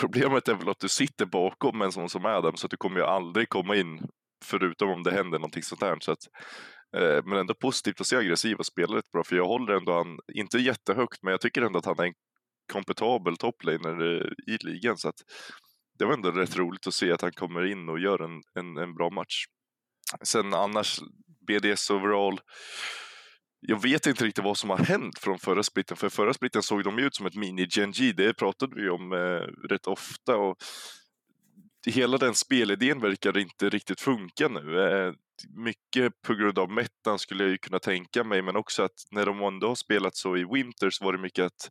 [0.00, 3.00] problemet är väl att du sitter bakom en sån som Adam, så att du kommer
[3.00, 4.08] ju aldrig komma in,
[4.44, 5.96] förutom om det händer någonting sånt här.
[6.00, 6.26] Så att,
[6.96, 10.18] eh, men ändå positivt att se aggressiva spelare rätt bra, för jag håller ändå han,
[10.34, 12.14] inte jättehögt, men jag tycker ändå att han är en
[12.72, 14.96] kompetabel toplaner eh, i ligan.
[14.96, 15.22] Så att
[15.98, 18.76] det var ändå rätt roligt att se att han kommer in och gör en, en,
[18.76, 19.44] en bra match.
[20.22, 21.00] Sen annars,
[21.46, 22.40] BDS overall,
[23.60, 26.84] jag vet inte riktigt vad som har hänt från förra splitten, för förra splitten såg
[26.84, 30.36] de ut som ett mini-GNG, det pratade vi om eh, rätt ofta.
[30.36, 30.56] Och
[31.86, 34.80] hela den spelidén verkar inte riktigt funka nu.
[34.80, 35.12] Eh,
[35.56, 39.26] mycket på grund av metan skulle jag ju kunna tänka mig, men också att när
[39.26, 41.70] de ändå har spelat så i Winters var det mycket att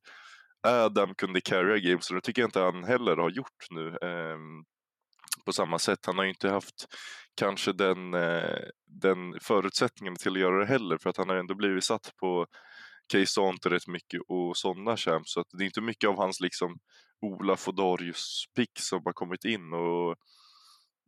[0.67, 4.38] Adam kunde carry games och det tycker jag inte han heller har gjort nu eh,
[5.45, 6.05] på samma sätt.
[6.05, 6.85] Han har ju inte haft
[7.35, 11.55] kanske den, eh, den förutsättningen till att göra det heller för att han har ändå
[11.55, 12.45] blivit satt på
[13.11, 16.39] case Keisante rätt mycket och sådana champs så att det är inte mycket av hans
[16.39, 16.77] liksom
[17.21, 20.15] Olaf och Darius pick som har kommit in och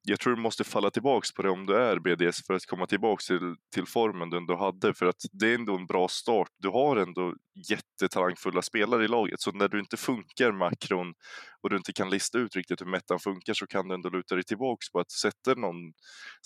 [0.04, 2.88] jag tror du måste falla tillbaks på det om du är BDS för att komma
[2.88, 6.50] tillbaks till, till formen du ändå hade för att det är ändå en bra start.
[6.58, 7.36] Du har ändå
[7.70, 11.14] jättetalangfulla spelare i laget så när du inte funkar makron
[11.62, 14.36] och du inte kan lista ut riktigt hur metan funkar så kan du ändå luta
[14.36, 15.94] dig tillbaks på att sätta någon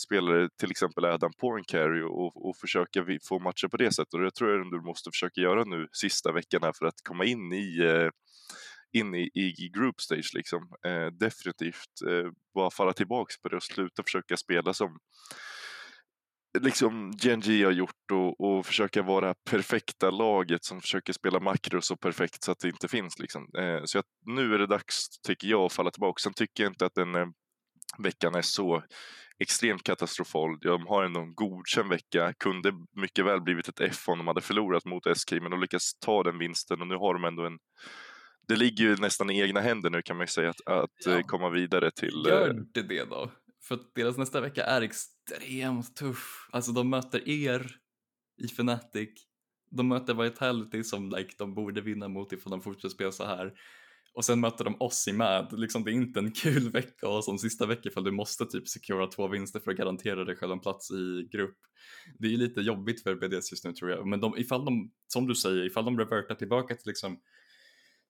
[0.05, 4.13] spelare, till exempel Adam på en carry och, och försöka få matcher på det sättet
[4.13, 7.03] och det tror jag ändå du måste försöka göra nu sista veckan här för att
[7.03, 8.09] komma in i eh,
[8.95, 10.69] in i, i group stage liksom.
[10.85, 14.97] Eh, definitivt eh, bara falla tillbaks på det och sluta försöka spela som
[16.59, 21.95] liksom GNG har gjort och, och försöka vara perfekta laget som försöker spela makro så
[21.95, 23.19] perfekt så att det inte finns.
[23.19, 23.49] Liksom.
[23.57, 26.19] Eh, så att nu är det dags, tycker jag, att falla tillbaka.
[26.19, 27.27] Sen tycker jag inte att den eh,
[27.97, 28.83] veckan är så
[29.39, 30.59] extremt katastrofal.
[30.59, 32.33] De har ändå en godkänd vecka.
[32.39, 35.99] Kunde mycket väl blivit ett F om de hade förlorat mot SK, men de lyckas
[35.99, 37.57] ta den vinsten och nu har de ändå en
[38.47, 41.17] det ligger ju nästan i egna händer nu kan man ju säga att, att ja.
[41.17, 42.23] Eh, komma vidare till...
[42.27, 43.31] Gör eh, det det då?
[43.63, 46.49] För att deras nästa vecka är extremt tuff.
[46.51, 47.75] Alltså de möter er
[48.41, 49.09] i Fnatic.
[49.71, 53.53] De möter Vitality som like, de borde vinna mot ifall de fortsätter spela så här.
[54.13, 55.59] Och sen möter de oss i MAD.
[55.59, 58.67] Liksom, det är inte en kul vecka och som sista vecka ifall du måste typ
[58.67, 61.57] secura två vinster för att garantera dig själv en plats i grupp.
[62.19, 64.07] Det är lite jobbigt för BDS just nu tror jag.
[64.07, 67.19] Men de, ifall de, som du säger, ifall de revertar tillbaka till liksom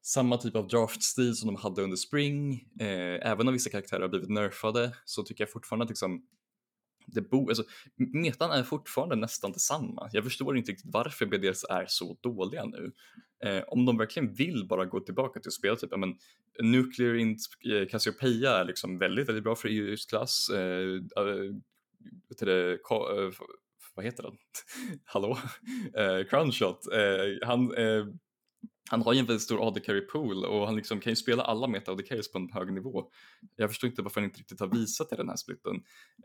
[0.05, 2.53] samma typ av draftstil som de hade under spring.
[2.79, 6.25] Eh, även om vissa karaktärer har blivit nerfade så tycker jag fortfarande att liksom,
[7.07, 7.63] det bo, alltså,
[7.95, 10.09] metan är fortfarande nästan detsamma.
[10.11, 12.91] Jag förstår inte riktigt varför BDS är så dåliga nu.
[13.45, 16.15] Eh, om de verkligen vill bara gå tillbaka till spel, typ, men
[16.61, 17.39] Nuclear Int
[17.73, 20.49] eh, Cassiopeia är liksom väldigt, väldigt bra för EUs klass.
[20.49, 21.25] Eh, äh,
[22.39, 23.31] det, äh,
[23.95, 24.37] vad heter den?
[25.03, 25.37] Hallå?
[25.97, 26.93] Eh, Crownshot.
[26.93, 28.05] Eh, han eh,
[28.89, 31.43] han har ju en väldigt stor AD carry pool och han liksom kan ju spela
[31.43, 33.09] alla meta AD carries på en hög nivå.
[33.55, 35.75] Jag förstår inte varför han inte riktigt har visat i den här splitten.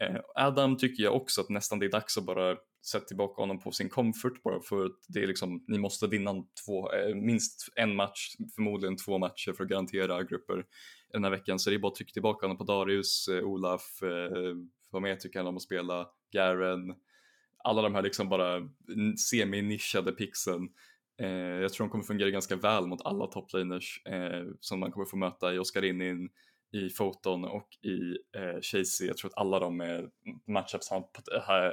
[0.00, 3.60] Eh, Adam tycker jag också att nästan det är dags att bara sätta tillbaka honom
[3.60, 6.34] på sin comfort bara för att det är liksom, ni måste vinna
[6.66, 10.64] två, eh, minst en match, förmodligen två matcher för att garantera grupper
[11.12, 11.58] den här veckan.
[11.58, 14.54] Så det är bara att trycka tillbaka honom på Darius, eh, Olaf, eh,
[14.90, 16.94] vad mer tycker han om att spela, Garen,
[17.64, 18.68] alla de här liksom bara
[19.30, 20.68] semi-nischade pixen
[21.20, 21.28] Eh,
[21.62, 25.16] jag tror de kommer fungera ganska väl mot alla toplaners eh, som man kommer få
[25.16, 26.28] möta i Oscarinin,
[26.72, 29.06] i Foton och i eh, Chasey.
[29.06, 30.08] Jag tror att alla de är
[30.46, 31.04] matchups han,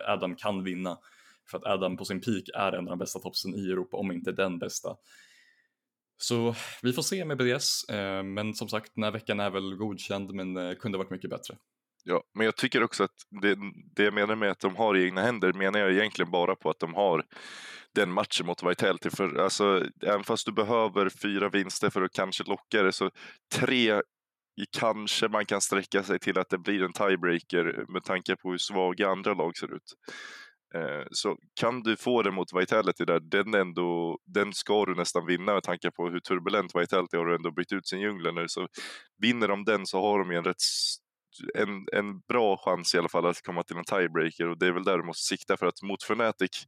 [0.07, 0.97] Adam kan vinna.
[1.51, 4.11] För att Adam på sin peak är en av de bästa topsen i Europa, om
[4.11, 4.95] inte den bästa.
[6.17, 9.75] Så vi får se med BDS, eh, men som sagt den här veckan är väl
[9.75, 11.57] godkänd men eh, kunde varit mycket bättre.
[12.09, 13.57] Ja, men jag tycker också att det,
[13.95, 16.69] det jag menar med att de har i egna händer menar jag egentligen bara på
[16.69, 17.25] att de har
[17.95, 19.09] den matchen mot Vitality.
[19.09, 23.09] För alltså, även fast du behöver fyra vinster för att kanske locka det, så
[23.55, 24.01] tre
[24.79, 28.57] kanske man kan sträcka sig till att det blir en tiebreaker med tanke på hur
[28.57, 29.93] svaga andra lag ser ut.
[30.75, 35.25] Eh, så kan du få det mot Vitality där, den, ändå, den ska du nästan
[35.25, 38.45] vinna med tanke på hur turbulent Vitality har ändå bytt ut sin djungel nu.
[38.47, 38.67] Så
[39.21, 40.61] vinner de den så har de ju en rätt
[41.55, 44.71] en, en bra chans i alla fall att komma till en tiebreaker och det är
[44.71, 46.67] väl där du måste sikta för att mot Fnatic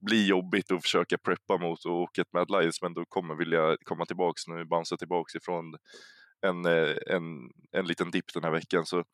[0.00, 4.06] blir jobbigt att försöka preppa mot och ett Mad Lions men då kommer vilja komma
[4.06, 5.74] tillbaks nu, bounce tillbaks ifrån
[6.46, 8.86] en, eh, en, en liten dipp den här veckan.
[8.86, 9.04] Så,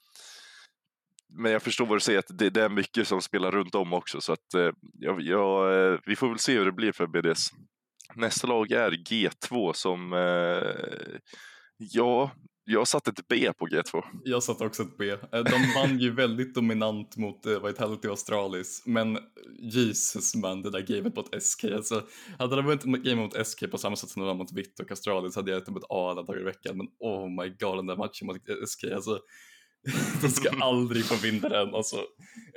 [1.28, 3.92] men jag förstår vad du säger, att det, det är mycket som spelar runt om
[3.92, 7.06] också så att eh, ja, ja, eh, vi får väl se hur det blir för
[7.06, 7.50] BDS.
[8.14, 10.12] Nästa lag är G2 som
[11.76, 12.30] ja,
[12.64, 14.02] jag satte ett B på G2.
[14.24, 15.10] Jag satte också ett B.
[15.10, 19.22] Eh, de vann ju väldigt dominant mot eh, Vitality Australis, men eh,
[19.58, 21.64] Jesus man, det där gamet mot SK.
[21.64, 22.02] Alltså,
[22.38, 24.90] hade de vunnit game mot SK på samma sätt som de vann mot Vitt och
[24.90, 27.76] Australis hade jag gett dem ett A alla dagar i veckan, men oh my god,
[27.76, 29.18] den där matchen mot SK, alltså
[30.22, 31.74] de ska aldrig få vinna den.
[31.74, 31.96] Alltså,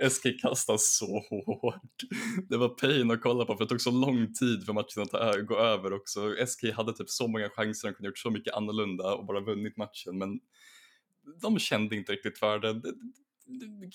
[0.09, 2.01] SK kastar så hårt.
[2.49, 5.13] Det var pain att kolla på för det tog så lång tid för matchen att
[5.13, 6.35] äh, gå över också.
[6.47, 9.77] SK hade typ så många chanser, de kunde gjort så mycket annorlunda och bara vunnit
[9.77, 10.39] matchen men
[11.41, 12.81] de kände inte riktigt för det.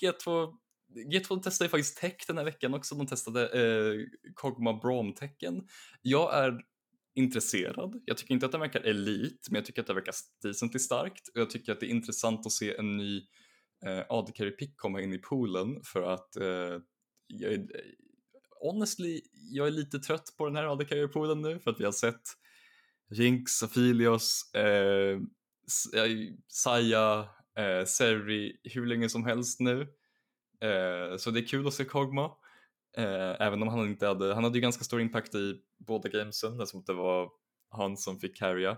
[0.01, 0.53] G2
[1.13, 5.67] G2 testade faktiskt tech den här veckan också, de testade eh, Kogma Brom-tecken.
[6.01, 6.61] Jag är
[7.15, 8.01] intresserad.
[8.05, 11.27] Jag tycker inte att den verkar elit, men jag tycker att den verkar decently starkt.
[11.27, 13.17] Och jag tycker att det är intressant att se en ny
[13.85, 16.79] eh, AD carry pick komma in i poolen för att eh,
[17.27, 17.65] jag är, eh,
[18.61, 21.85] honestly, jag är lite trött på den här AD carry poolen nu för att vi
[21.85, 22.21] har sett
[23.11, 25.19] Jinx, Aphelios, eh,
[25.95, 27.19] eh, Saya,
[27.57, 29.81] eh, Seri hur länge som helst nu.
[30.61, 32.31] Eh, så det är kul att se Kogma.
[32.97, 36.61] Eh, även om han inte hade, han hade ju ganska stor impact i båda gamesen
[36.61, 37.29] eftersom det var
[37.69, 38.77] han som fick carrya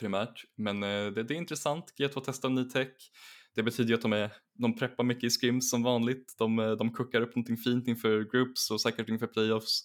[0.00, 0.44] primärt.
[0.56, 2.88] Men eh, det, det, är intressant, G2 testar ny tech.
[3.54, 6.34] Det betyder ju att de, är, de preppar mycket i scrims som vanligt.
[6.38, 9.84] De, eh, de cookar upp någonting fint inför groups och säkert inför playoffs.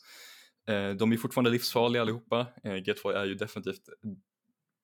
[0.67, 2.47] Eh, de är fortfarande livsfarliga allihopa.
[2.63, 3.89] Eh, G2 är ju definitivt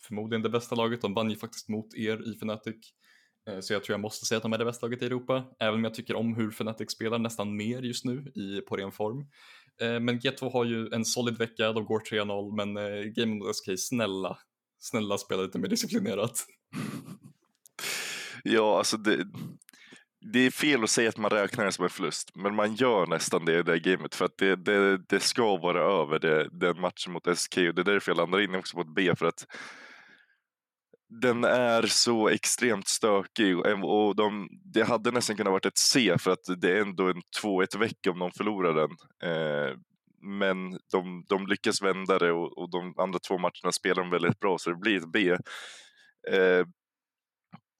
[0.07, 1.01] förmodligen det bästa laget.
[1.01, 2.75] De vann ju faktiskt mot er i Fnatic
[3.49, 5.45] eh, så jag tror jag måste säga att de är det bästa laget i Europa,
[5.59, 8.91] även om jag tycker om hur Fnatic spelar nästan mer just nu i, på ren
[8.91, 9.27] form.
[9.81, 13.55] Eh, men G2 har ju en solid vecka, de går 3-0, men eh, Game of
[13.55, 14.37] SK, snälla,
[14.79, 16.45] snälla spela lite mer disciplinerat.
[18.43, 19.25] Ja, alltså det,
[20.21, 23.07] det är fel att säga att man räknar det som en förlust, men man gör
[23.07, 26.81] nästan det i det gamet för att det, det, det ska vara över det, den
[26.81, 29.25] matchen mot SK och det är därför jag landar in också på ett B för
[29.25, 29.45] att
[31.09, 36.31] den är så extremt stökig och de, det hade nästan kunnat varit ett C för
[36.31, 38.91] att det är ändå en 2-1 vecka om de förlorar den.
[39.31, 39.77] Eh,
[40.21, 44.39] men de, de lyckas vända det och, och, de andra två matcherna spelar de väldigt
[44.39, 45.29] bra så det blir ett B.
[46.31, 46.65] Eh,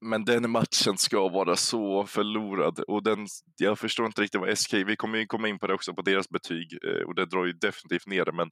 [0.01, 4.73] men den matchen ska vara så förlorad och den, jag förstår inte riktigt vad SK,
[4.73, 7.45] vi kommer ju komma in på det också på deras betyg eh, och det drar
[7.45, 8.49] ju definitivt ner det men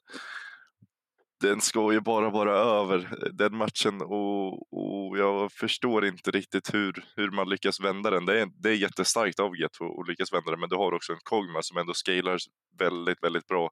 [1.39, 7.06] den ska ju bara vara över den matchen och, och jag förstår inte riktigt hur,
[7.15, 8.26] hur man lyckas vända den.
[8.26, 11.13] Det är, det är jättestarkt av G2 att lyckas vända den men du har också
[11.13, 12.38] en Kogma som ändå scalar
[12.80, 13.69] väldigt, väldigt bra.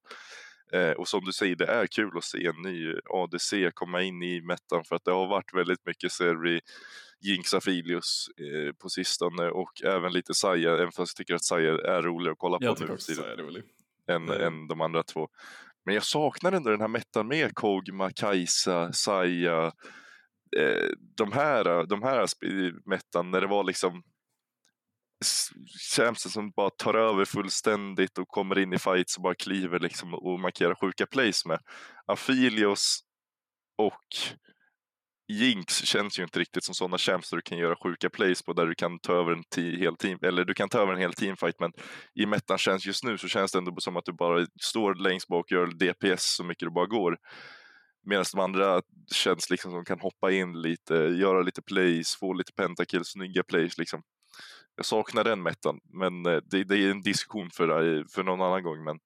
[0.74, 4.24] Eh, och som du säger, det är kul att se en ny ADC komma in
[4.24, 6.62] i metan för att det har varit väldigt mycket Seri,
[7.22, 11.72] Jinx Afilius eh, på sistone och även lite Saya, även fast jag tycker att Saya
[11.72, 13.64] är rolig att kolla på jag nu för tiden.
[14.08, 15.30] Än, än de andra två.
[15.86, 19.72] Men jag saknar ändå den här mettan med Kogma, Kajsa, Saja.
[20.58, 22.26] Eh, de här, de här
[22.90, 23.32] mettan.
[23.32, 24.04] när det var liksom
[25.96, 30.14] känns som bara tar över fullständigt och kommer in i fights och bara kliver liksom
[30.14, 31.60] och markerar sjuka plays med.
[32.06, 33.00] Afilios
[33.78, 34.36] och
[35.28, 38.54] Jinx känns ju inte riktigt som sådana champs där du kan göra sjuka plays på
[38.54, 39.44] där du kan ta över en
[39.80, 41.72] hel team, eller du kan ta över en hel teamfight men
[42.16, 45.28] i metan känns just nu så känns det ändå som att du bara står längst
[45.28, 47.18] bak och gör DPS så mycket du bara går.
[48.08, 48.82] Medan de andra
[49.14, 53.78] känns liksom som kan hoppa in lite, göra lite plays, få lite pentakills, snygga plays
[53.78, 54.02] liksom.
[54.76, 58.42] Jag saknar den metan, men eh, det, det är en diskussion för, eh, för någon
[58.42, 58.84] annan gång.
[58.84, 59.00] Men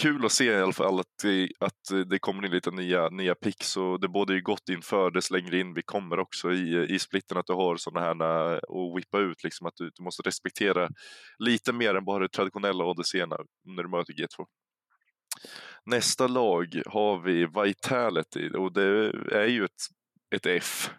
[0.00, 3.34] kul att se i alla fall att det, att det kommer in lite nya, nya
[3.34, 6.98] picks och det både är gott inför dess längre in vi kommer också i, i
[6.98, 10.88] splitten att du har sådana här att whippa ut liksom att du, du måste respektera
[11.38, 13.36] lite mer än bara det traditionella ADC-erna
[13.76, 14.46] när du möter G2.
[15.84, 19.82] Nästa lag har vi Vitality och det är ju ett,
[20.34, 20.90] ett F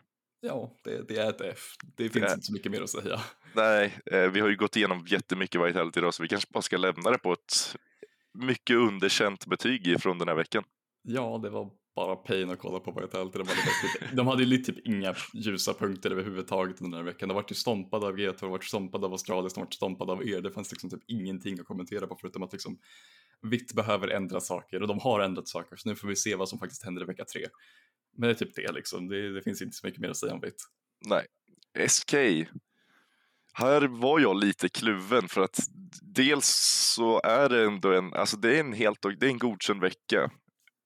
[0.43, 1.57] Ja, det, det är ett F.
[1.97, 3.19] Det finns är- inte så mycket mer att säga.
[3.55, 6.77] Nej, eh, vi har ju gått igenom jättemycket Vitality idag så vi kanske bara ska
[6.77, 7.75] lämna det på ett
[8.33, 10.63] mycket underkänt betyg från den här veckan.
[11.03, 13.37] Ja, det var bara pain att kolla på Vitality.
[13.37, 17.29] De hade, de hade ju typ inga ljusa punkter överhuvudtaget den här veckan.
[17.29, 20.27] De vart ju stompade av G2, de vart stompade av Astralis, de vart stompade av
[20.27, 20.41] er.
[20.41, 22.79] Det fanns liksom typ ingenting att kommentera på förutom att liksom
[23.41, 26.49] Vitt behöver ändra saker och de har ändrat saker så nu får vi se vad
[26.49, 27.45] som faktiskt händer i vecka tre.
[28.17, 30.33] Men det är typ det liksom, det, det finns inte så mycket mer att säga
[30.33, 30.63] om Vitt.
[31.05, 31.25] Nej,
[31.87, 32.13] SK.
[33.53, 35.59] Här var jag lite kluven för att
[36.01, 36.47] dels
[36.95, 40.31] så är det ändå en, alltså det är en helt, det är en godkänd vecka.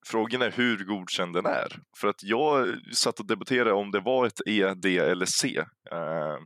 [0.07, 1.79] Frågan är hur godkänd den är.
[1.97, 5.57] För att jag satt och debatterade om det var ett E, D eller C.
[5.91, 6.37] Eh,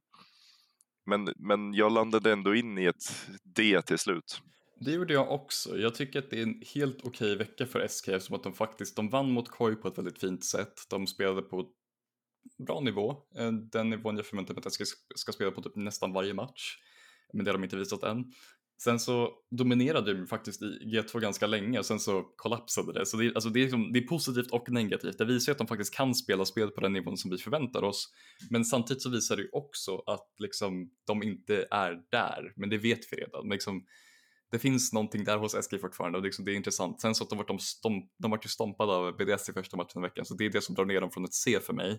[1.09, 4.41] men, men jag landade ändå in i ett D till slut.
[4.79, 5.77] Det gjorde jag också.
[5.77, 8.95] Jag tycker att det är en helt okej vecka för SK eftersom att de faktiskt
[8.95, 10.73] de vann mot KOI på ett väldigt fint sätt.
[10.89, 11.65] De spelade på
[12.57, 13.11] bra nivå.
[13.37, 16.77] Eh, den nivån jag förväntar mig att jag ska spela på typ nästan varje match.
[17.33, 18.25] Men det har de inte visat än.
[18.83, 23.05] Sen så dominerade de faktiskt i G2 ganska länge och sen så kollapsade det.
[23.05, 25.17] Så det är, alltså det är, liksom, det är positivt och negativt.
[25.17, 27.83] Det visar ju att de faktiskt kan spela spel på den nivån som vi förväntar
[27.83, 28.09] oss.
[28.49, 32.53] Men samtidigt så visar det ju också att liksom, de inte är där.
[32.55, 33.47] Men det vet vi redan.
[33.47, 33.85] Men liksom,
[34.51, 37.01] det finns någonting där hos SK fortfarande och liksom, det är intressant.
[37.01, 39.77] Sen så att de vart de, stomp, de vart ju stompade av BDS i första
[39.77, 41.73] matchen i veckan så det är det som drar ner dem från ett C för
[41.73, 41.91] mig.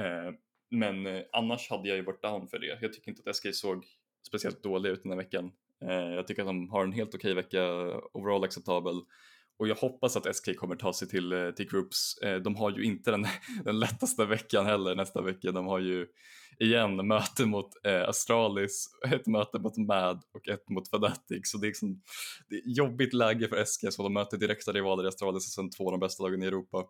[0.00, 0.34] Eh,
[0.70, 2.78] men eh, annars hade jag ju varit down för det.
[2.80, 3.84] Jag tycker inte att SK såg
[4.26, 5.52] speciellt dåliga ut den här veckan.
[5.84, 7.62] Eh, jag tycker att de har en helt okej vecka,
[8.12, 8.94] overall acceptabel.
[9.60, 12.18] Och jag hoppas att SK kommer ta sig till, eh, till groups.
[12.22, 13.26] Eh, de har ju inte den,
[13.64, 15.52] den lättaste veckan heller nästa vecka.
[15.52, 16.06] De har ju
[16.58, 21.40] igen möte mot eh, Astralis, ett möte mot Mad och ett mot Fnatic.
[21.42, 22.02] Så det är, liksom,
[22.48, 25.70] det är jobbigt läge för SK som de möter direkta rivaler i Astralis och sen
[25.70, 26.84] två av de bästa lagen i Europa.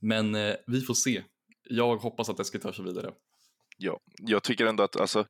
[0.00, 1.22] Men eh, vi får se.
[1.64, 3.12] Jag hoppas att SK tar sig vidare.
[3.78, 5.26] Ja, jag tycker ändå att alltså,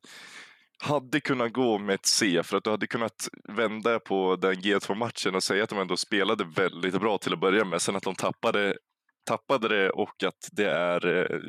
[0.79, 5.35] hade kunnat gå med ett C för att du hade kunnat vända på den G2-matchen
[5.35, 7.81] och säga att de ändå spelade väldigt bra till att börja med.
[7.81, 8.77] Sen att de tappade,
[9.25, 11.39] tappade det och att det är eh,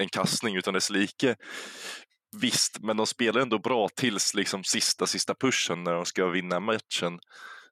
[0.00, 1.36] en kastning utan dess like.
[2.40, 6.60] Visst, men de spelar ändå bra tills liksom sista, sista pushen när de ska vinna
[6.60, 7.18] matchen.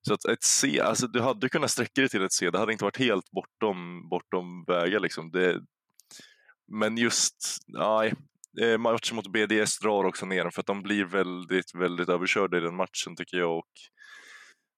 [0.03, 2.73] Så att ett C, alltså du hade kunnat sträcka dig till ett C, det hade
[2.73, 5.31] inte varit helt bortom, bortom vägar liksom.
[5.31, 5.61] Det,
[6.73, 8.15] men just, nej,
[8.61, 12.57] eh, matchen mot BDS drar också ner dem för att de blir väldigt, väldigt överkörda
[12.57, 13.59] i den matchen tycker jag.
[13.59, 13.73] Och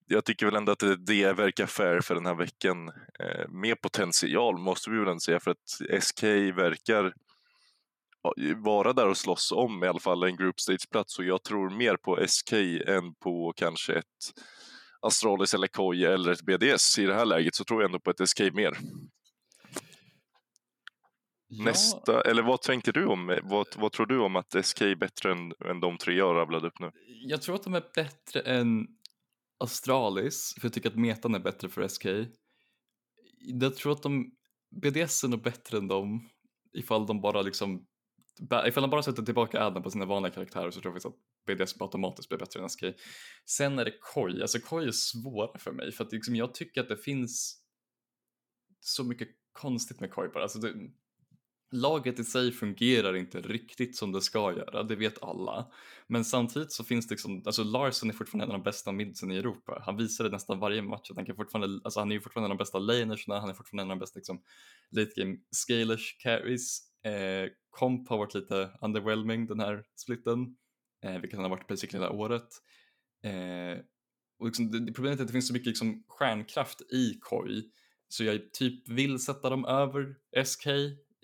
[0.07, 2.89] jag tycker väl ändå att det, verkar fair för den här veckan.
[2.89, 6.23] Eh, mer potential måste vi väl ändå säga för att SK
[6.57, 7.15] verkar
[8.57, 11.97] vara där och slåss om i alla fall en group stage-plats och jag tror mer
[11.97, 12.53] på SK
[12.87, 14.33] än på kanske ett
[15.01, 16.99] Astralis eller KOI eller ett BDS.
[16.99, 18.79] I det här läget så tror jag ändå på ett SK mer.
[21.59, 24.97] Ja, Nästa, eller vad tänkte du om, vad, vad tror du om att SK är
[24.97, 26.91] bättre än, än de tre jag rabblade upp nu?
[27.07, 28.87] Jag tror att de är bättre än
[29.59, 32.07] Astralis, för jag tycker att metan är bättre för SK.
[33.39, 34.31] Jag tror att de,
[34.83, 36.29] BDS är nog bättre än dem,
[36.73, 37.87] ifall de bara liksom,
[38.67, 41.57] ifall de bara sätter tillbaka Adam på sina vanliga karaktärer så tror jag faktiskt att
[41.57, 42.85] BDS automatiskt blir bättre än SK.
[43.47, 46.81] Sen är det Koi, alltså Koi är svåra för mig för att liksom jag tycker
[46.81, 47.63] att det finns
[48.81, 50.43] så mycket konstigt med Koi bara.
[50.43, 50.75] Alltså det,
[51.71, 55.71] laget i sig fungerar inte riktigt som det ska göra, det vet alla.
[56.07, 59.33] Men samtidigt så finns det liksom, alltså Larsen är fortfarande en av de bästa midsen
[59.33, 59.83] i Europa.
[59.87, 62.47] Han visar det nästan varje match att han kan fortfarande, alltså han är ju fortfarande
[62.47, 64.43] en av de bästa lanersna, han är fortfarande en av de bästa liksom
[64.91, 66.81] late game scalers carries.
[67.05, 70.57] Eh, Comp har varit lite underwhelming den här splitten,
[71.05, 72.49] eh, vilket han har varit precis hela året.
[73.25, 73.79] Eh,
[74.39, 77.71] och liksom, det, problemet är att det finns så mycket liksom stjärnkraft i Koi
[78.09, 80.67] så jag typ vill sätta dem över SK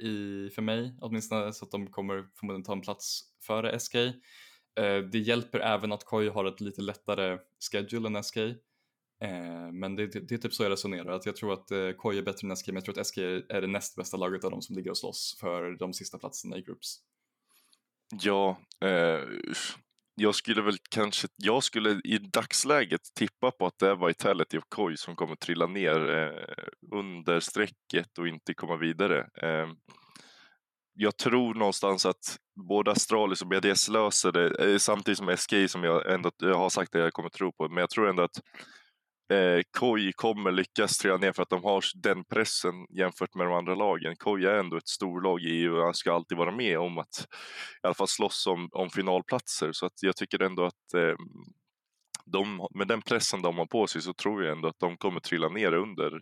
[0.03, 3.95] i, för mig, åtminstone så att de kommer förmodligen ta en plats före SK.
[3.95, 7.39] Eh, det hjälper även att Koi har ett lite lättare
[7.71, 8.37] schedule än SK.
[8.37, 11.91] Eh, men det, det, det är typ så jag resonerar, att jag tror att eh,
[11.91, 14.45] Koi är bättre än SK, men jag tror att SK är det näst bästa laget
[14.45, 16.97] av de som ligger och slåss för de sista platserna i groups.
[18.23, 19.21] Ja, eh,
[20.15, 24.69] jag skulle väl kanske, jag skulle i dagsläget tippa på att det är Vitality och
[24.69, 26.65] Koi som kommer trilla ner eh,
[26.99, 29.19] under strecket och inte komma vidare.
[29.43, 29.69] Eh,
[30.95, 32.37] jag tror någonstans att
[32.69, 36.71] både Astralis och BDS löser det, eh, samtidigt som SK som jag ändå jag har
[36.71, 38.41] sagt att jag kommer tro på, men jag tror ändå att
[39.33, 43.53] eh, Koi kommer lyckas trilla ner för att de har den pressen jämfört med de
[43.53, 44.17] andra lagen.
[44.17, 47.27] Koi är ändå ett storlag i EU och ska alltid vara med om att
[47.83, 49.73] i alla fall slåss om, om finalplatser.
[49.73, 51.17] Så att jag tycker ändå att eh,
[52.25, 55.21] de, med den pressen de har på sig så tror jag ändå att de kommer
[55.21, 56.21] trilla ner under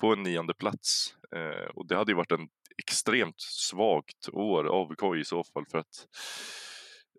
[0.00, 1.14] på en nionde plats.
[1.36, 2.48] Eh, och det hade ju varit en
[2.78, 6.06] extremt svagt år av KOI i så fall för att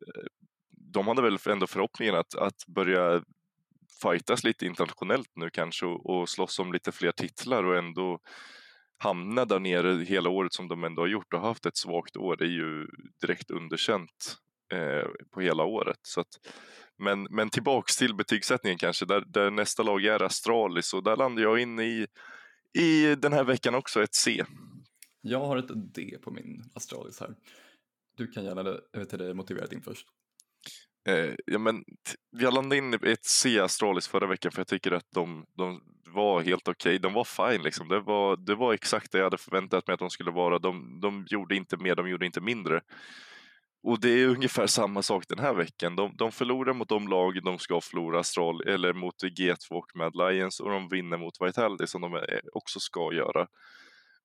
[0.08, 0.26] eh,
[0.94, 3.24] de hade väl ändå förhoppningen att, att börja
[4.02, 8.20] fightas lite internationellt nu kanske och, och slåss om lite fler titlar och ändå
[8.98, 12.36] hamna där nere hela året som de ändå har gjort och haft ett svagt år
[12.36, 12.88] det är ju
[13.22, 14.38] direkt underkänt
[14.74, 16.00] eh, på hela året.
[16.02, 16.28] Så att,
[16.98, 21.44] men, men tillbaks till betygssättningen kanske, där, där nästa lag är Astralis och där landar
[21.44, 22.08] jag in i,
[22.78, 24.46] i den här veckan också ett C.
[25.22, 27.36] Jag har ett D på min Astralis här.
[28.18, 30.08] Du kan gärna eh, vet du, motivera din först.
[31.08, 31.84] Eh, ja, men
[32.32, 35.82] jag landade in i ett C Astralis förra veckan för jag tycker att de, de
[36.06, 36.90] var helt okej.
[36.90, 36.98] Okay.
[36.98, 37.88] De var fine liksom.
[37.88, 40.60] Det var, det var exakt det jag hade förväntat mig att de skulle vara.
[40.60, 42.82] De, de gjorde inte mer, de gjorde inte mindre.
[43.88, 45.96] Och det är ungefär samma sak den här veckan.
[45.96, 50.16] De, de förlorar mot de lag de ska förlora, Astral, eller mot G2 och Mad
[50.16, 52.22] Lions och de vinner mot Vitality som de eh,
[52.54, 53.48] också ska göra.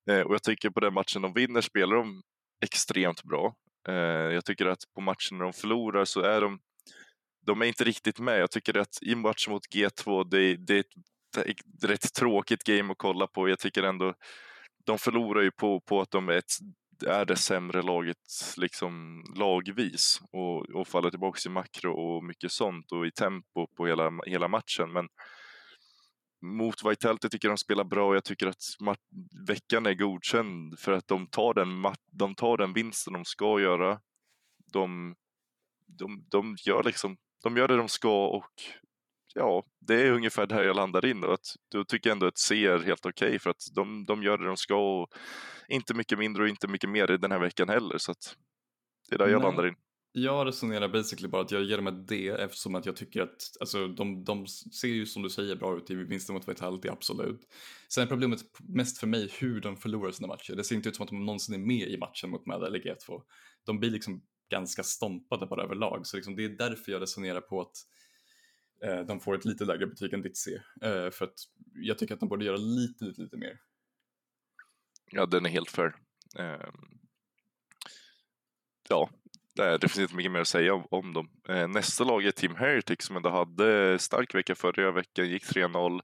[0.09, 2.21] Eh, och jag tycker på den matchen de vinner spelar de
[2.65, 3.55] extremt bra.
[3.87, 6.59] Eh, jag tycker att på matchen när de förlorar så är de
[7.45, 8.39] de är inte riktigt med.
[8.39, 12.91] Jag tycker att i match mot G2, det, det är ett, ett rätt tråkigt game
[12.91, 13.49] att kolla på.
[13.49, 14.13] Jag tycker ändå
[14.85, 16.53] de förlorar ju på, på att de är, ett,
[17.05, 18.17] är det sämre laget
[18.57, 23.87] liksom lagvis och, och faller tillbaka i makro och mycket sånt och i tempo på
[23.87, 24.91] hela, hela matchen.
[24.93, 25.07] Men
[26.41, 28.63] mot Vitality tycker jag de spelar bra och jag tycker att
[29.47, 33.99] veckan är godkänd för att de tar den, de tar den vinsten de ska göra.
[34.73, 35.15] De,
[35.87, 38.51] de, de gör liksom de gör det de ska och
[39.33, 41.23] ja, det är ungefär där jag landar in.
[41.23, 44.05] Och att, då tycker jag ändå att C är helt okej okay för att de,
[44.05, 45.07] de gör det de ska och
[45.67, 47.97] inte mycket mindre och inte mycket mer i den här veckan heller.
[47.97, 48.35] Så att
[49.09, 49.75] det är där jag landar in.
[50.13, 53.37] Jag resonerar basically bara att jag ger dem ett D eftersom att jag tycker att
[53.59, 57.41] alltså, de, de ser ju som du säger bra ut i vinsten mot Vitality, absolut.
[57.89, 60.55] Sen är problemet mest för mig hur de förlorar sina matcher.
[60.55, 62.79] Det ser inte ut som att de någonsin är med i matchen mot Mad eller
[62.79, 63.21] G2.
[63.65, 64.21] De blir liksom
[64.51, 66.07] ganska stompade bara överlag.
[66.07, 67.75] Så liksom det är därför jag resonerar på att
[68.83, 70.51] eh, de får ett lite lägre betyg än ditt C.
[70.81, 71.39] Eh, för att
[71.73, 73.59] jag tycker att de borde göra lite, lite, lite mer.
[75.11, 75.95] Ja, den är helt fair.
[76.39, 76.69] Eh,
[78.89, 79.09] ja,
[79.55, 81.29] det finns inte mycket mer att säga om, om dem.
[81.49, 86.01] Eh, nästa lag är Team Heritage som ändå hade stark vecka förra veckan, gick 3-0.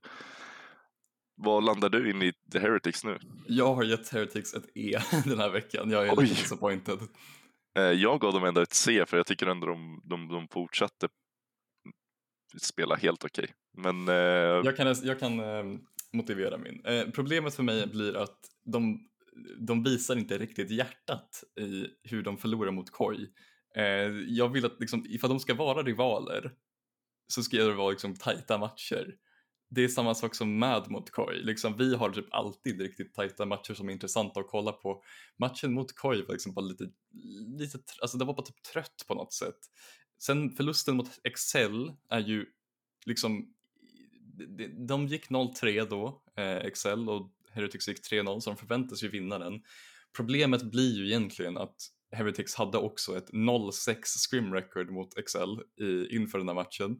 [1.35, 3.19] Vad landar du in i The Heretics nu?
[3.47, 5.89] Jag har gett Heretics ett E den här veckan.
[5.89, 6.23] Jag är Oj.
[6.23, 6.99] lite disappointed.
[7.77, 11.07] Eh, jag gav dem ändå ett C för jag tycker ändå de, de, de fortsatte
[12.61, 13.43] spela helt okej.
[13.43, 13.55] Okay.
[13.83, 14.07] Men...
[14.07, 14.65] Eh...
[14.65, 15.79] Jag kan, jag kan eh,
[16.13, 16.85] motivera min.
[16.85, 18.99] Eh, problemet för mig blir att de,
[19.67, 23.27] de visar inte riktigt hjärtat i hur de förlorar mot Koi.
[23.75, 23.83] Eh,
[24.27, 26.51] jag vill att liksom, ifall de ska vara rivaler
[27.27, 29.15] så ska det vara liksom tajta matcher
[29.69, 31.43] det är samma sak som med mot Koi.
[31.43, 35.03] Liksom, vi har typ alltid riktigt tajta matcher som är intressanta att kolla på.
[35.37, 36.89] Matchen mot Koi var liksom bara lite,
[37.57, 39.59] lite alltså det var bara typ trött på något sätt.
[40.19, 42.45] Sen förlusten mot Excel är ju
[43.05, 43.53] liksom,
[44.87, 49.39] de gick 0-3 då, eh, Excel och Heretics gick 3-0 så de förväntas ju vinna
[49.39, 49.61] den.
[50.15, 51.75] Problemet blir ju egentligen att
[52.11, 53.95] Heretics hade också ett 0-6
[54.29, 56.97] scrim record mot Excel i, inför den här matchen.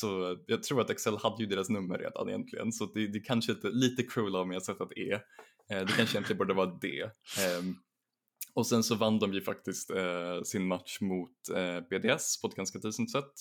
[0.00, 3.52] Så jag tror att Excel hade ju deras nummer redan egentligen, så det, det kanske
[3.52, 5.12] är lite cruel av mig att sätta ett E.
[5.70, 7.10] Eh, det kanske egentligen borde vara ett D.
[7.38, 7.76] Ehm,
[8.54, 12.54] och sen så vann de ju faktiskt eh, sin match mot eh, BDS på ett
[12.54, 13.32] ganska decent sätt.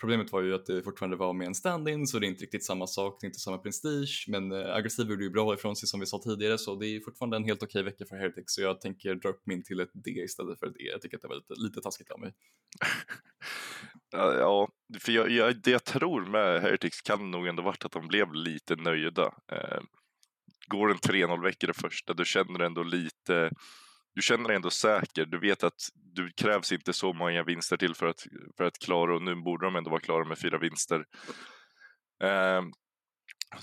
[0.00, 2.64] Problemet var ju att det fortfarande var med en stand-in så det är inte riktigt
[2.64, 5.88] samma sak, det är inte samma prestige men eh, aggressiv gjorde ju bra ifrån sig
[5.88, 8.62] som vi sa tidigare så det är fortfarande en helt okej vecka för Heretics så
[8.62, 10.88] jag tänker dra upp min till ett D istället för ett E.
[10.92, 12.34] Jag tycker att det var lite, lite taskigt av mig.
[14.12, 14.68] ja,
[15.00, 18.34] för jag, jag, det jag tror med Heretics kan nog ändå varit att de blev
[18.34, 19.34] lite nöjda.
[19.52, 19.80] Eh,
[20.68, 23.50] går en 3-0 vecka det första, du känner ändå lite
[24.16, 25.26] du känner dig ändå säker.
[25.26, 29.14] Du vet att du krävs inte så många vinster till för att, för att klara
[29.14, 31.04] och nu borde de ändå vara klara med fyra vinster.
[32.22, 32.62] Eh,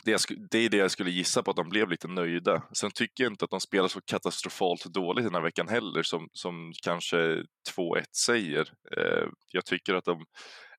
[0.05, 2.63] det, det, är det jag skulle gissa på att de blev lite nöjda.
[2.73, 6.29] Sen tycker jag inte att de spelar så katastrofalt dåligt den här veckan heller som,
[6.33, 8.69] som kanske 2-1 säger.
[8.97, 10.25] Eh, jag tycker att de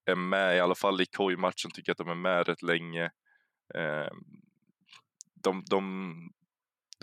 [0.05, 3.05] är med, i alla fall i KOI-matchen tycker jag att de är med rätt länge.
[3.75, 4.12] Eh,
[5.43, 6.14] de, de,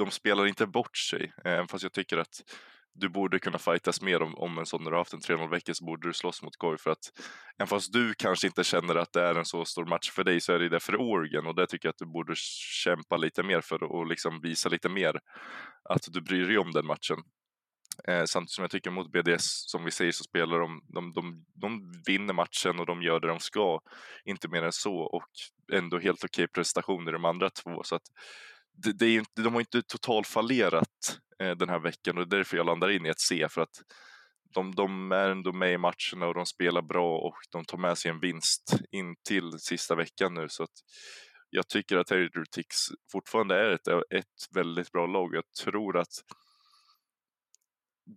[0.05, 2.43] de spelar inte bort sig, även fast jag tycker att
[2.93, 5.49] du borde kunna fightas mer om, om en sån när du har haft en 3-0
[5.49, 7.11] vecka så borde du slåss mot Koi för att
[7.57, 10.41] även fast du kanske inte känner att det är en så stor match för dig
[10.41, 12.33] så är det det för Oregon och det tycker jag att du borde
[12.83, 15.19] kämpa lite mer för och liksom visa lite mer
[15.89, 17.17] att du bryr dig om den matchen.
[18.07, 21.45] Eh, samtidigt som jag tycker mot BDS, som vi säger, så spelar de, de, de,
[21.53, 23.79] de vinner matchen och de gör det de ska,
[24.25, 25.29] inte mer än så och
[25.73, 28.07] ändå helt okej prestation i de andra två så att
[28.83, 32.37] det, det är inte, de har inte totalfallerat eh, den här veckan och det är
[32.37, 33.81] därför jag landar in i ett C för att
[34.53, 37.97] de, de är ändå med i matcherna och de spelar bra och de tar med
[37.97, 40.79] sig en vinst in till sista veckan nu så att
[41.49, 45.35] jag tycker att Heretics fortfarande är ett, ett väldigt bra lag.
[45.35, 46.13] Jag tror att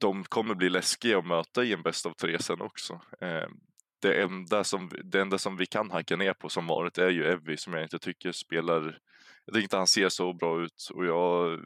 [0.00, 3.00] de kommer bli läskiga att möta i en bäst av tre sen också.
[3.20, 3.48] Eh,
[4.02, 7.24] det enda, som, det enda som vi kan hacka ner på som varit är ju
[7.24, 8.98] Evy som jag inte tycker spelar,
[9.44, 11.60] jag tycker inte han ser så bra ut och jag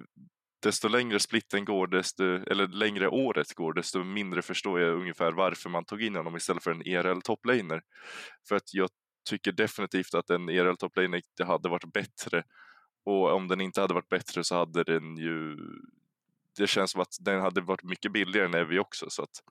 [0.62, 5.70] desto längre splitten går, desto, eller längre året går, desto mindre förstår jag ungefär varför
[5.70, 7.82] man tog in honom istället för en ERL toplaner.
[8.48, 8.90] För att jag
[9.30, 12.42] tycker definitivt att en ERL toplaner hade varit bättre
[13.04, 15.56] och om den inte hade varit bättre så hade den ju
[16.56, 19.10] det känns som att den hade varit mycket billigare än Evi också.
[19.10, 19.42] Så att...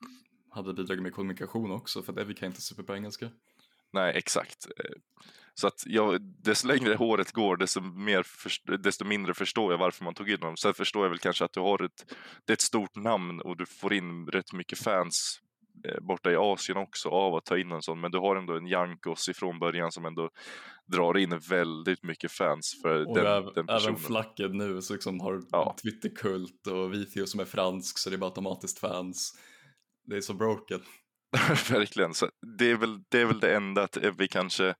[0.50, 3.30] Hade bidragit med kommunikation också för att Evi kan inte superbra engelska.
[3.94, 4.68] Nej, exakt.
[5.60, 8.26] Så att jag, desto längre håret går, desto, mer
[8.78, 10.58] desto mindre förstår jag varför man tog in honom.
[10.58, 12.16] Sen förstår jag väl kanske att du har ett,
[12.46, 15.40] det är ett stort namn och du får in rätt mycket fans
[15.86, 18.00] eh, borta i Asien också av att ta in en sån.
[18.00, 20.30] Men du har ändå en Jankos ifrån början som ändå
[20.86, 23.96] drar in väldigt mycket fans för och den, även, den personen.
[23.96, 25.76] Även Flacked nu så liksom har ja.
[25.84, 29.34] Twitterkult och Vithio som är fransk så det är bara automatiskt fans.
[30.06, 30.82] Det är så broken.
[31.70, 34.76] Verkligen, så det, är väl, det är väl det enda att eh, vi kanske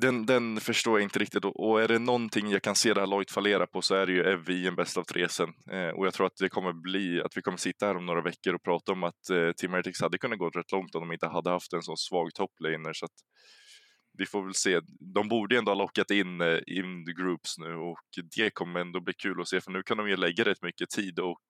[0.00, 3.06] den, den förstår jag inte riktigt och är det någonting jag kan se det här
[3.06, 5.52] laget fallera på så är det ju Evie i en bäst av tre sen.
[5.70, 8.22] Eh, och jag tror att det kommer bli att vi kommer sitta här om några
[8.22, 11.12] veckor och prata om att eh, Team Heretics hade kunnat gå rätt långt om de
[11.12, 12.92] inte hade haft en så svag topplaner.
[12.92, 13.18] så att
[14.18, 14.80] vi får väl se.
[15.14, 17.98] De borde ändå ha lockat in eh, in the groups nu och
[18.36, 20.90] det kommer ändå bli kul att se för nu kan de ju lägga rätt mycket
[20.90, 21.40] tid och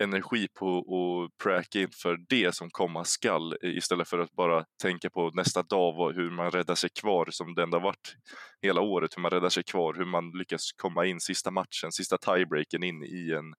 [0.00, 5.30] energi på att pracka inför det som komma skall istället för att bara tänka på
[5.34, 8.16] nästa dag hur man räddar sig kvar som det ändå varit
[8.62, 12.18] hela året, hur man räddar sig kvar, hur man lyckas komma in sista matchen, sista
[12.18, 13.54] tiebreaken in i en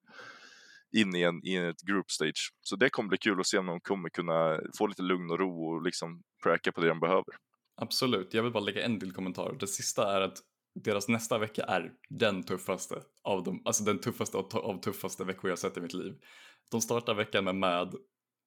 [0.97, 2.53] in i, en, i ett group stage.
[2.61, 5.39] Så det kommer bli kul att se om de kommer kunna få lite lugn och
[5.39, 7.35] ro och liksom pracka på det de behöver.
[7.81, 9.55] Absolut, jag vill bara lägga en till kommentar.
[9.59, 10.37] Det sista är att
[10.75, 15.59] deras nästa vecka är den tuffaste av dem, alltså den tuffaste av tuffaste veckor jag
[15.59, 16.13] sett i mitt liv.
[16.71, 17.95] De startar veckan med MAD,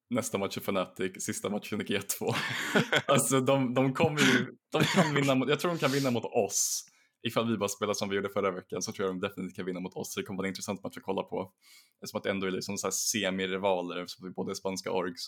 [0.09, 2.35] nästa match är Fnatic, sista matchen är G2.
[3.07, 6.85] alltså de, de kommer ju, de kan vinna, jag tror de kan vinna mot oss.
[7.27, 9.65] Ifall vi bara spelar som vi gjorde förra veckan så tror jag de definitivt kan
[9.65, 10.15] vinna mot oss.
[10.15, 11.51] Det kommer vara en intressant match att kolla på.
[12.03, 15.27] Eftersom att det ändå är liksom så här semi-rivaler eftersom vi båda är spanska orgs.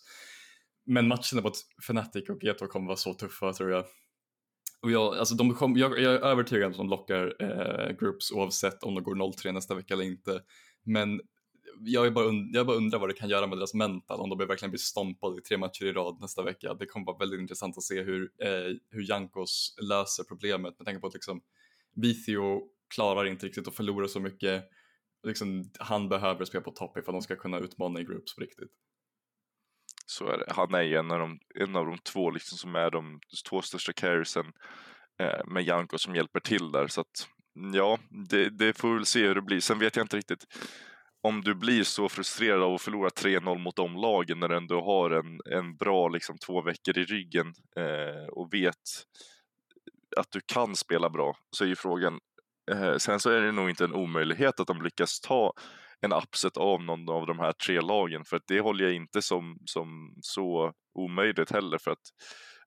[0.85, 3.85] Men matcherna mot Fnatic och G2 kommer vara så tuffa tror jag.
[4.81, 8.31] Och jag, alltså de kom, jag, jag är övertygad om att de lockar eh, groups
[8.31, 10.41] oavsett om de går 0-3 nästa vecka eller inte.
[10.85, 11.21] Men
[11.79, 14.47] jag, bara und, jag bara undrar vad det kan göra med deras mental om de
[14.47, 16.73] verkligen blir stompade i tre matcher i rad nästa vecka.
[16.73, 21.01] Det kommer vara väldigt intressant att se hur, eh, hur Jankos löser problemet med tanke
[21.01, 21.41] på att liksom,
[21.95, 22.61] Vithio
[22.95, 24.63] klarar inte riktigt att förlora så mycket.
[25.23, 28.71] Liksom, han behöver spela på topp ifall de ska kunna utmana i groups på riktigt.
[30.05, 30.45] Så är det.
[30.53, 33.19] Han är ju en av de, en av de två liksom som är de
[33.49, 34.45] två största carriesen
[35.19, 36.87] eh, med Janko som hjälper till där.
[36.87, 37.27] Så att
[37.73, 39.59] ja, det, det får vi väl se hur det blir.
[39.59, 40.45] Sen vet jag inte riktigt
[41.21, 44.81] om du blir så frustrerad av att förlora 3-0 mot de lagen när du ändå
[44.81, 48.75] har en, en bra liksom, två veckor i ryggen eh, och vet
[50.17, 52.19] att du kan spela bra så är ju frågan
[52.71, 55.53] eh, sen så är det nog inte en omöjlighet att de lyckas ta
[56.01, 59.21] en upset av någon av de här tre lagen för att det håller jag inte
[59.21, 62.07] som, som så omöjligt heller för att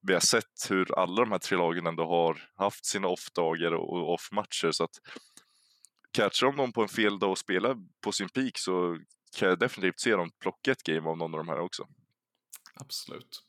[0.03, 4.15] vi har sett hur alla de här tre lagen ändå har haft sina off-dagar och
[4.15, 4.95] off-matcher så att
[6.13, 8.99] catchar de dem på en fel dag och spelar på sin peak så
[9.39, 11.87] kan jag definitivt se dem plocka ett game av någon av de här också.
[12.75, 13.43] Absolut.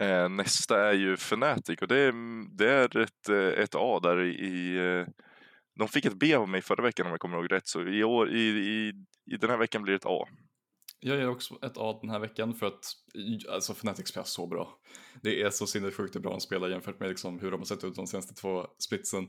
[0.00, 2.12] Eh, nästa är ju Fnatic och det är,
[2.56, 5.06] det är ett, eh, ett A där i, eh,
[5.80, 8.04] de fick ett B av mig förra veckan om jag kommer ihåg rätt, så i,
[8.04, 8.92] år, i, i,
[9.34, 10.28] i den här veckan blir det ett A.
[11.00, 12.84] Jag ger också ett A den här veckan för att
[13.48, 14.78] alltså Fnatic spelar så bra.
[15.22, 17.94] Det är så sinnessjukt bra de spelar jämfört med liksom hur de har sett ut
[17.94, 19.28] de senaste två splitsen.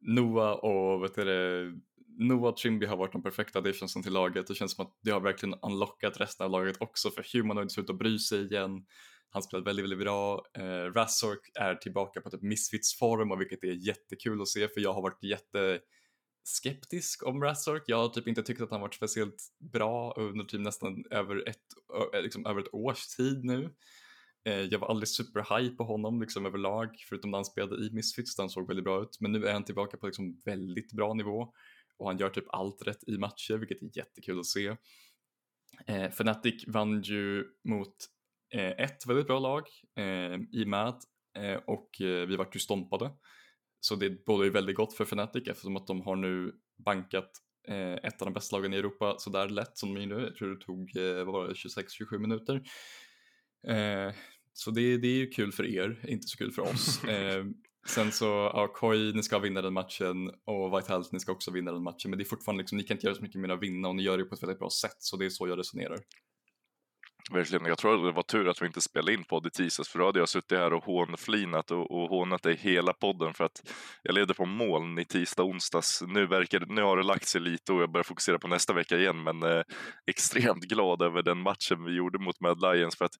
[0.00, 1.72] Noah och vet det,
[2.18, 4.46] Noah och Trimby har varit de perfekta additionsen till laget.
[4.46, 7.82] Det känns som att det har verkligen unlockat resten av laget också för Humanoid ser
[7.82, 8.84] ut att bry sig igen.
[9.34, 10.46] Han spelar väldigt, väldigt bra.
[10.58, 14.92] Eh, Razork är tillbaka på typ Misfits-form och vilket är jättekul att se för jag
[14.92, 17.82] har varit jätteskeptisk om Razork.
[17.86, 21.62] Jag har typ inte tyckt att han varit speciellt bra under typ nästan över ett,
[22.14, 23.74] eh, liksom över ett års tid nu.
[24.44, 28.36] Eh, jag var aldrig superhigh på honom liksom överlag förutom när han spelade i Misfits
[28.36, 29.16] där han såg väldigt bra ut.
[29.20, 31.52] Men nu är han tillbaka på liksom väldigt bra nivå
[31.96, 34.76] och han gör typ allt rätt i matcher vilket är jättekul att se.
[35.86, 37.96] Eh, Fnatic vann ju mot
[38.60, 39.62] ett väldigt bra lag
[39.96, 41.02] eh, i Mad
[41.38, 43.10] eh, och vi vart ju stompade.
[43.80, 46.52] Så det bådar ju väldigt gott för Fnatic eftersom att de har nu
[46.84, 47.30] bankat
[47.68, 50.20] eh, ett av de bästa lagen i Europa så där lätt som de är nu.
[50.20, 52.54] Jag tror det tog, eh, vad var det, 26-27 minuter.
[53.66, 54.14] Eh,
[54.52, 57.04] så det, det är ju kul för er, inte så kul för oss.
[57.08, 57.44] Eh,
[57.86, 58.24] sen så,
[58.54, 62.10] ja, Koi, ni ska vinna den matchen och Vitality, ni ska också vinna den matchen.
[62.10, 63.88] Men det är fortfarande liksom, ni kan inte göra så mycket mer än att vinna
[63.88, 64.96] och ni gör det på ett väldigt bra sätt.
[64.98, 65.98] Så det är så jag resonerar.
[67.32, 67.66] Verkligen.
[67.66, 69.98] Jag tror att det var tur att vi inte spelade in podd i tisdags för
[69.98, 73.62] då hade jag suttit här och hånflinat och, och hånat dig hela podden för att
[74.02, 76.02] jag levde på moln i tisdag onsdags.
[76.06, 78.98] Nu, verkar, nu har det lagt sig lite och jag börjar fokusera på nästa vecka
[78.98, 79.62] igen men eh,
[80.06, 83.14] extremt glad över den matchen vi gjorde mot Mad Lions för att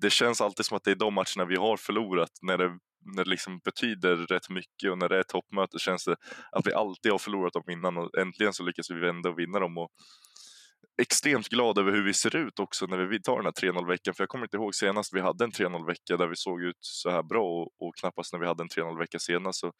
[0.00, 2.78] det känns alltid som att det är de matcherna vi har förlorat när det
[3.16, 6.16] när det liksom betyder rätt mycket och när det är toppmöte känns det
[6.52, 9.58] att vi alltid har förlorat dem innan och äntligen så lyckas vi vända och vinna
[9.58, 9.78] dem.
[9.78, 9.90] Och
[11.02, 14.14] extremt glad över hur vi ser ut också när vi tar den här 3-0 veckan.
[14.14, 16.76] För jag kommer inte ihåg senast vi hade en 3-0 vecka där vi såg ut
[16.80, 19.60] så här bra och, och knappast när vi hade en 3-0 vecka senast.
[19.60, 19.72] Så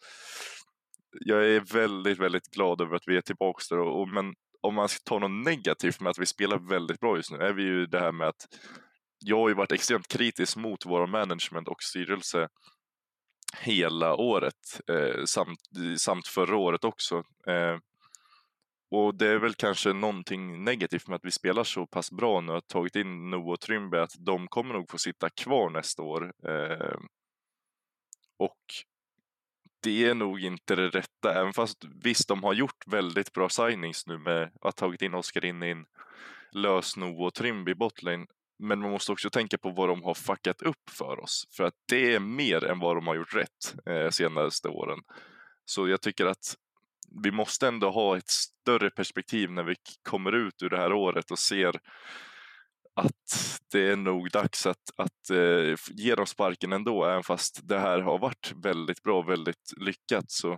[1.21, 3.79] jag är väldigt, väldigt glad över att vi är tillbaka där.
[3.79, 7.17] Och, och, men om man ska ta något negativt med att vi spelar väldigt bra
[7.17, 8.47] just nu är vi ju det här med att
[9.25, 12.49] jag har ju varit extremt kritisk mot våra management och styrelse
[13.57, 15.61] hela året eh, samt,
[15.99, 17.17] samt förra året också.
[17.47, 17.79] Eh,
[18.91, 22.53] och det är väl kanske någonting negativt med att vi spelar så pass bra nu,
[22.53, 26.33] att tagit in Noah och Trymbe, att de kommer nog få sitta kvar nästa år.
[26.45, 26.99] Eh,
[28.39, 28.59] och
[29.83, 34.07] det är nog inte det rätta, även fast visst, de har gjort väldigt bra signings
[34.07, 35.87] nu med att ha tagit in Oskar in, in
[36.53, 38.27] lös Noah och Trymbe i botlane.
[38.59, 41.75] Men man måste också tänka på vad de har fuckat upp för oss, för att
[41.89, 44.99] det är mer än vad de har gjort rätt eh, senaste åren.
[45.65, 46.57] Så jag tycker att
[47.25, 51.31] vi måste ändå ha ett större perspektiv när vi kommer ut ur det här året
[51.31, 51.81] och ser
[52.95, 57.79] att det är nog dags att, att eh, ge dem sparken ändå, även fast det
[57.79, 60.31] här har varit väldigt bra, väldigt lyckat.
[60.31, 60.53] Så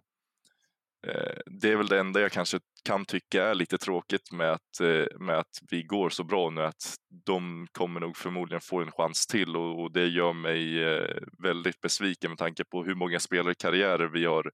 [1.07, 4.81] eh, Det är väl det enda jag kanske kan tycka är lite tråkigt med att,
[4.81, 6.95] eh, med att vi går så bra nu, att
[7.27, 11.81] de kommer nog förmodligen få en chans till och, och det gör mig eh, väldigt
[11.81, 14.51] besviken med tanke på hur många spelare karriärer vi har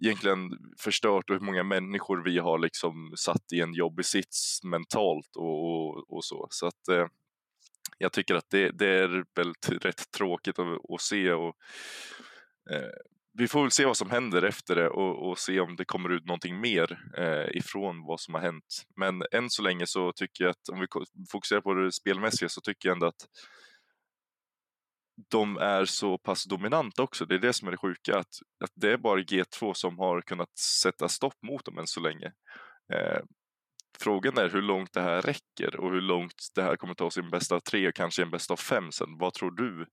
[0.00, 5.36] egentligen förstört och hur många människor vi har liksom satt i en jobbig sits mentalt
[5.36, 6.46] och, och, och så.
[6.50, 7.06] Så att eh,
[7.98, 11.56] jag tycker att det, det är väldigt rätt tråkigt att, att se och
[12.70, 12.90] eh,
[13.32, 16.08] vi får väl se vad som händer efter det och, och se om det kommer
[16.08, 18.86] ut någonting mer eh, ifrån vad som har hänt.
[18.96, 20.86] Men än så länge så tycker jag att om vi
[21.32, 23.26] fokuserar på det spelmässiga så tycker jag ändå att
[25.28, 27.24] de är så pass dominanta också.
[27.24, 30.20] Det är det som är det sjuka, att, att det är bara G2 som har
[30.20, 32.32] kunnat sätta stopp mot dem än så länge.
[32.92, 33.20] Eh,
[33.98, 37.30] frågan är hur långt det här räcker och hur långt det här kommer ta sin
[37.30, 39.18] bästa av tre och kanske en bästa av fem sen.
[39.18, 39.86] Vad tror du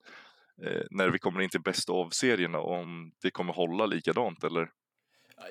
[0.65, 4.69] eh, när vi kommer in till bästa av serierna om det kommer hålla likadant eller?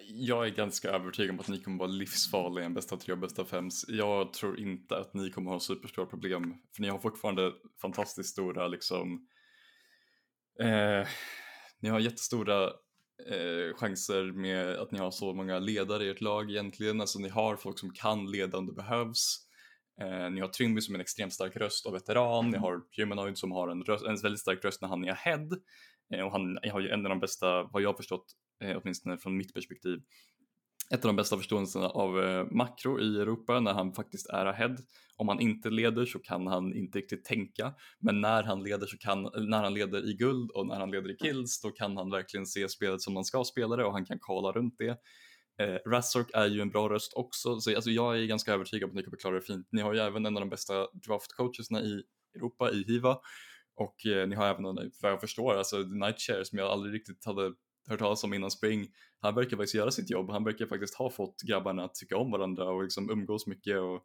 [0.09, 3.19] Jag är ganska övertygad om att ni kommer vara livsfarliga i en bästa tre och
[3.19, 3.69] bästa fem.
[3.89, 7.53] Jag tror inte att ni kommer ha superstora problem, för ni har fortfarande
[7.83, 9.27] fantastiskt stora liksom
[10.61, 11.09] Eh,
[11.81, 12.65] ni har jättestora
[13.31, 17.01] eh, chanser med att ni har så många ledare i ert lag egentligen.
[17.01, 19.47] Alltså ni har folk som kan leda om det behövs.
[20.01, 22.51] Eh, ni har Tryngby som en extremt stark röst och veteran.
[22.51, 25.49] Ni har Humanoid som har en, röst, en väldigt stark röst när han är ahead.
[26.15, 28.27] Eh, och han har ju en av de bästa, vad jag har förstått,
[28.65, 30.01] eh, åtminstone från mitt perspektiv,
[30.91, 34.77] ett av de bästa förståelserna av eh, makro i Europa när han faktiskt är ahead.
[35.17, 38.99] Om han inte leder så kan han inte riktigt tänka, men när han leder så
[38.99, 42.11] kan, när han leder i guld och när han leder i kills då kan han
[42.11, 44.99] verkligen se spelet som man ska spela det och han kan kala runt det.
[45.59, 48.91] Eh, Razork är ju en bra röst också, så alltså, jag är ganska övertygad om
[48.91, 49.69] att ni kommer klara det fint.
[49.71, 52.03] Ni har ju även en av de bästa draftcoacherna i
[52.35, 53.19] Europa, i Hiva,
[53.77, 54.65] och eh, ni har även,
[55.03, 57.53] vad jag förstår, alltså Nightshare som jag aldrig riktigt hade
[57.87, 58.89] hört talas om innan spring.
[59.21, 60.31] Han verkar faktiskt göra sitt jobb.
[60.31, 63.81] Han verkar faktiskt ha fått grabbarna att tycka om varandra och liksom umgås mycket.
[63.81, 64.03] Och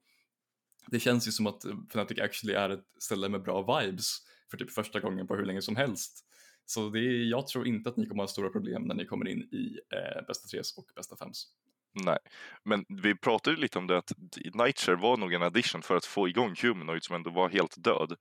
[0.88, 4.18] det känns ju som att Fnatic actually är ett ställe med bra vibes
[4.52, 6.26] för typ första gången på hur länge som helst.
[6.66, 9.28] Så det är, jag tror inte att ni kommer ha stora problem när ni kommer
[9.28, 11.48] in i eh, bästa tres och bästa fems.
[11.94, 12.18] Nej,
[12.64, 14.12] men vi pratade lite om det att
[14.54, 18.16] Nightshare var nog en addition för att få igång Humanoid som ändå var helt död.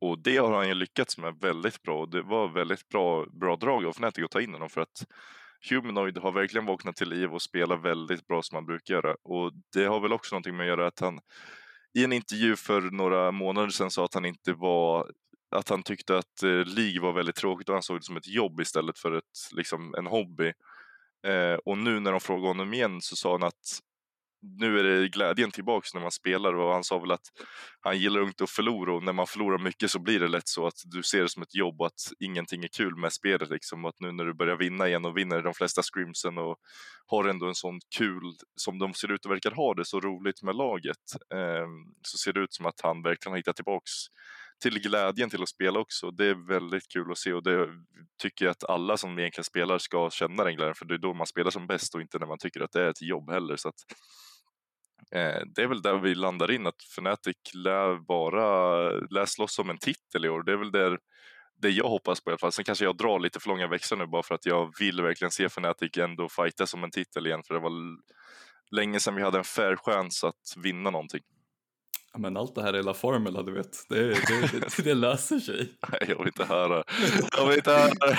[0.00, 3.56] Och det har han ju lyckats med väldigt bra och det var väldigt bra, bra
[3.56, 5.06] drag av Fnatic att ta in honom för att
[5.70, 9.16] Humanoid har verkligen vaknat till liv och spelar väldigt bra som han brukar göra.
[9.22, 11.20] Och det har väl också någonting med att göra att han
[11.94, 15.10] i en intervju för några månader sedan sa att han inte var
[15.50, 18.28] att han tyckte att eh, League var väldigt tråkigt och han såg det som ett
[18.28, 20.52] jobb istället för ett, liksom, en hobby.
[21.26, 23.80] Eh, och nu när de frågade honom igen så sa han att
[24.42, 27.26] nu är det glädjen tillbaks när man spelar och han sa väl att
[27.80, 30.66] han gillar inte att förlora och när man förlorar mycket så blir det lätt så
[30.66, 33.84] att du ser det som ett jobb och att ingenting är kul med spelet liksom
[33.84, 36.56] och att nu när du börjar vinna igen och vinner de flesta scrimsen och
[37.06, 40.42] har ändå en sån kul som de ser ut och verkar ha det så roligt
[40.42, 40.96] med laget
[41.34, 41.66] eh,
[42.02, 43.92] så ser det ut som att han verkligen har hittat tillbaks
[44.62, 46.10] till glädjen till att spela också.
[46.10, 47.68] Det är väldigt kul att se och det
[48.22, 51.14] tycker jag att alla som egentligen spelar ska känna den glädjen för det är då
[51.14, 53.56] man spelar som bäst och inte när man tycker att det är ett jobb heller.
[53.56, 53.74] Så att,
[55.12, 59.70] eh, det är väl där vi landar in att Fnatic lär bara lär slåss om
[59.70, 60.42] en titel i år.
[60.42, 60.98] Det är väl där
[61.62, 62.52] det jag hoppas på i alla fall.
[62.52, 65.30] Sen kanske jag drar lite för långa växlar nu bara för att jag vill verkligen
[65.30, 67.72] se Fnatic ändå fighta som en titel igen för det var
[68.70, 71.22] länge sedan vi hade en fair chans att vinna någonting.
[72.12, 73.88] Ja, men allt det här är la formula, du vet.
[73.88, 75.72] Det, det, det, det löser sig.
[75.88, 76.84] Nej, jag vill inte höra.
[77.36, 77.90] Jag vill inte höra.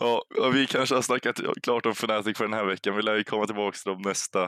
[0.00, 2.96] ja, vi kanske har snackat klart om Fnatic för den här veckan.
[2.96, 4.42] Vi lär ju komma tillbaka till dem nästa.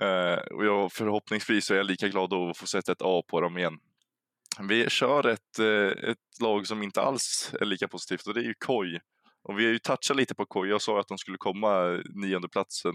[0.00, 3.40] Eh, och jag, förhoppningsvis är jag lika glad då att få sätta ett A på
[3.40, 3.78] dem igen.
[4.60, 8.44] Vi kör ett, eh, ett lag som inte alls är lika positivt och det är
[8.44, 9.00] ju Koi.
[9.42, 10.68] Och vi har ju touchat lite på Koi.
[10.68, 12.94] Jag sa att de skulle komma nionde platsen.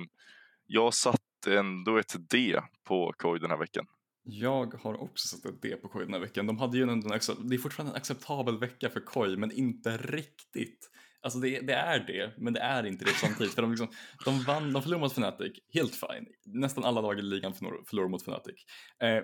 [0.65, 3.85] Jag satt ändå ett D på Koi den här veckan.
[4.29, 6.47] Jag har också satt ett D på Koi den här veckan.
[6.47, 7.15] De hade ju en, det
[7.55, 10.89] är fortfarande en acceptabel vecka för Koi, men inte riktigt.
[11.21, 13.53] Alltså det, det, är det, men det är inte det samtidigt.
[13.53, 13.87] För de, liksom,
[14.25, 16.27] de, vann, de förlorade mot Fnatic, helt fine.
[16.45, 18.55] Nästan alla lag i ligan förlorade mot Fnatic.
[19.03, 19.23] Eh,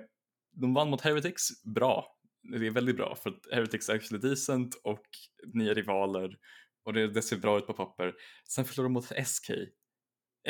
[0.53, 2.17] de vann mot Heretics, bra.
[2.51, 5.05] Det är väldigt bra, för att Heretics är actually decent och
[5.53, 6.37] nya rivaler
[6.85, 8.13] och det, det ser bra ut på papper.
[8.49, 9.51] Sen förlorade de mot SK.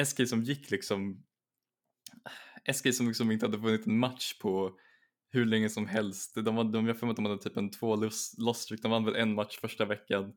[0.05, 1.23] SK som gick liksom
[2.73, 4.77] SK som liksom inte hade vunnit en match på
[5.29, 6.35] hur länge som helst.
[6.35, 8.91] De, var, de, jag för mig att de hade typ en två loss streak, de
[8.91, 10.33] vann väl en match första veckan.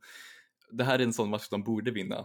[0.71, 2.19] Det här är en sån match de borde vinna,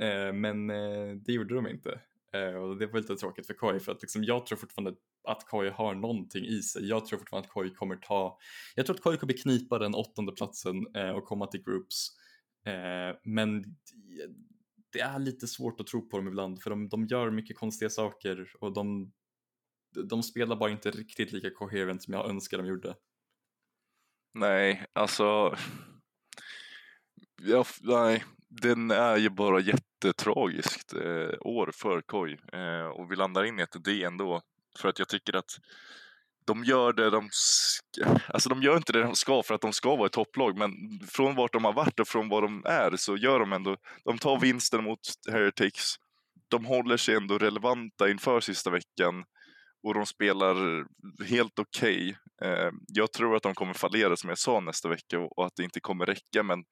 [0.00, 2.00] eh, men eh, det gjorde de inte.
[2.34, 4.94] Eh, och det var lite tråkigt för KJ för att liksom, jag tror fortfarande
[5.28, 6.88] att KJ har någonting i sig.
[6.88, 8.38] Jag tror fortfarande att KJ kommer ta,
[8.74, 12.08] jag tror att KJ kommer knipa den åttonde platsen eh, och komma till groups.
[12.66, 13.64] Eh, men
[14.92, 17.90] det är lite svårt att tro på dem ibland för de, de gör mycket konstiga
[17.90, 19.12] saker och de,
[19.94, 22.94] de spelar bara inte riktigt lika coherent som jag önskar de gjorde.
[24.34, 25.56] Nej, alltså
[27.42, 33.44] ja, nej, den är ju bara jättetragiskt eh, år för Koi eh, och vi landar
[33.44, 34.42] in i ett D ändå
[34.78, 35.58] för att jag tycker att
[36.46, 39.72] de gör det de ska, alltså de gör inte det de ska för att de
[39.72, 40.70] ska vara ett topplag, men
[41.08, 44.18] från vart de har varit och från vad de är så gör de ändå, de
[44.18, 45.94] tar vinsten mot Heretics,
[46.48, 49.24] de håller sig ändå relevanta inför sista veckan
[49.84, 50.84] och de spelar
[51.24, 52.16] helt okej.
[52.40, 52.50] Okay.
[52.50, 55.64] Eh, jag tror att de kommer fallera som jag sa nästa vecka och att det
[55.64, 56.64] inte kommer räcka, men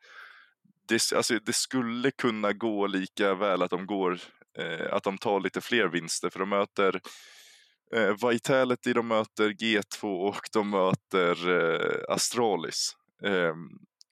[0.88, 4.18] det, alltså, det skulle kunna gå lika väl att de går,
[4.58, 7.00] eh, att de tar lite fler vinster för de möter
[7.94, 12.96] eh, Vitality, de möter G2 och de möter eh, Astralis.
[13.24, 13.54] Eh,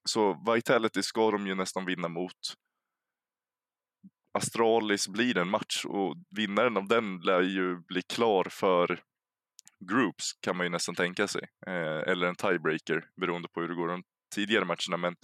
[0.05, 2.55] så Vitality ska de ju nästan vinna mot.
[4.33, 9.01] Astralis blir en match och vinnaren av den lär ju bli klar för
[9.89, 11.43] Groups kan man ju nästan tänka sig.
[11.67, 14.03] Eh, eller en tiebreaker beroende på hur det går de
[14.35, 14.97] tidigare matcherna.
[14.97, 15.15] Men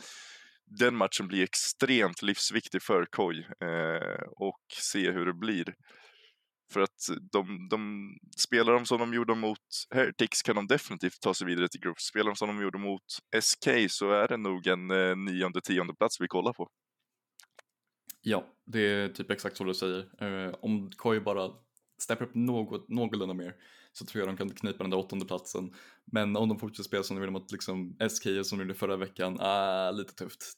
[0.81, 5.75] den matchen blir extremt livsviktig för Koi eh, och se hur det blir.
[6.73, 9.59] För att de, de, spelar de som de gjorde mot
[9.95, 12.05] Heretics kan de definitivt ta sig vidare till Groups.
[12.05, 13.03] Spelar de som de gjorde mot
[13.41, 16.69] SK så är det nog en eh, nionde, tionde plats vi kollar på.
[18.29, 20.09] Ja, det är typ exakt så du säger.
[20.19, 21.51] Eh, om Koi bara
[21.99, 23.55] steppar upp något, någorlunda mer
[23.93, 25.75] så tror jag de kan knipa den där åttonde platsen.
[26.05, 28.97] Men om de fortsätter spela som de gjorde mot liksom SK som de gjorde förra
[28.97, 30.53] veckan, ah, lite tufft.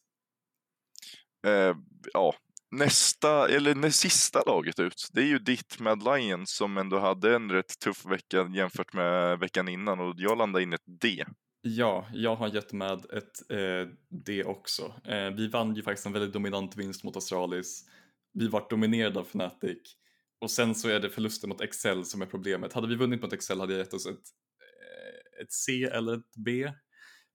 [1.46, 1.76] Eh,
[2.12, 2.34] ja,
[2.70, 7.34] nästa, eller det sista laget ut, det är ju ditt Mad Lions som ändå hade
[7.34, 11.24] en rätt tuff vecka jämfört med veckan innan och jag landade in ett D.
[11.60, 14.94] Ja, jag har gett med ett eh, D också.
[15.04, 17.84] Eh, vi vann ju faktiskt en väldigt dominant vinst mot Astralis.
[18.32, 19.96] Vi var dominerade av Fnatic
[20.40, 22.72] och sen så är det förlusten mot Excel som är problemet.
[22.72, 26.36] Hade vi vunnit mot Excel hade jag gett oss ett, eh, ett C eller ett
[26.36, 26.72] B.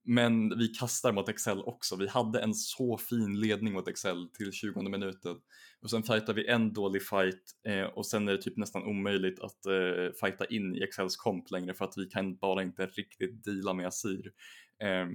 [0.05, 1.95] Men vi kastar mot Excel också.
[1.95, 5.35] Vi hade en så fin ledning mot Excel till 20 minuten.
[5.81, 9.39] Och sen fightar vi en dålig fight eh, och sen är det typ nästan omöjligt
[9.39, 13.43] att eh, fighta in i Excels komp längre för att vi kan bara inte riktigt
[13.43, 14.31] deala med Asir.
[14.79, 15.07] Eh,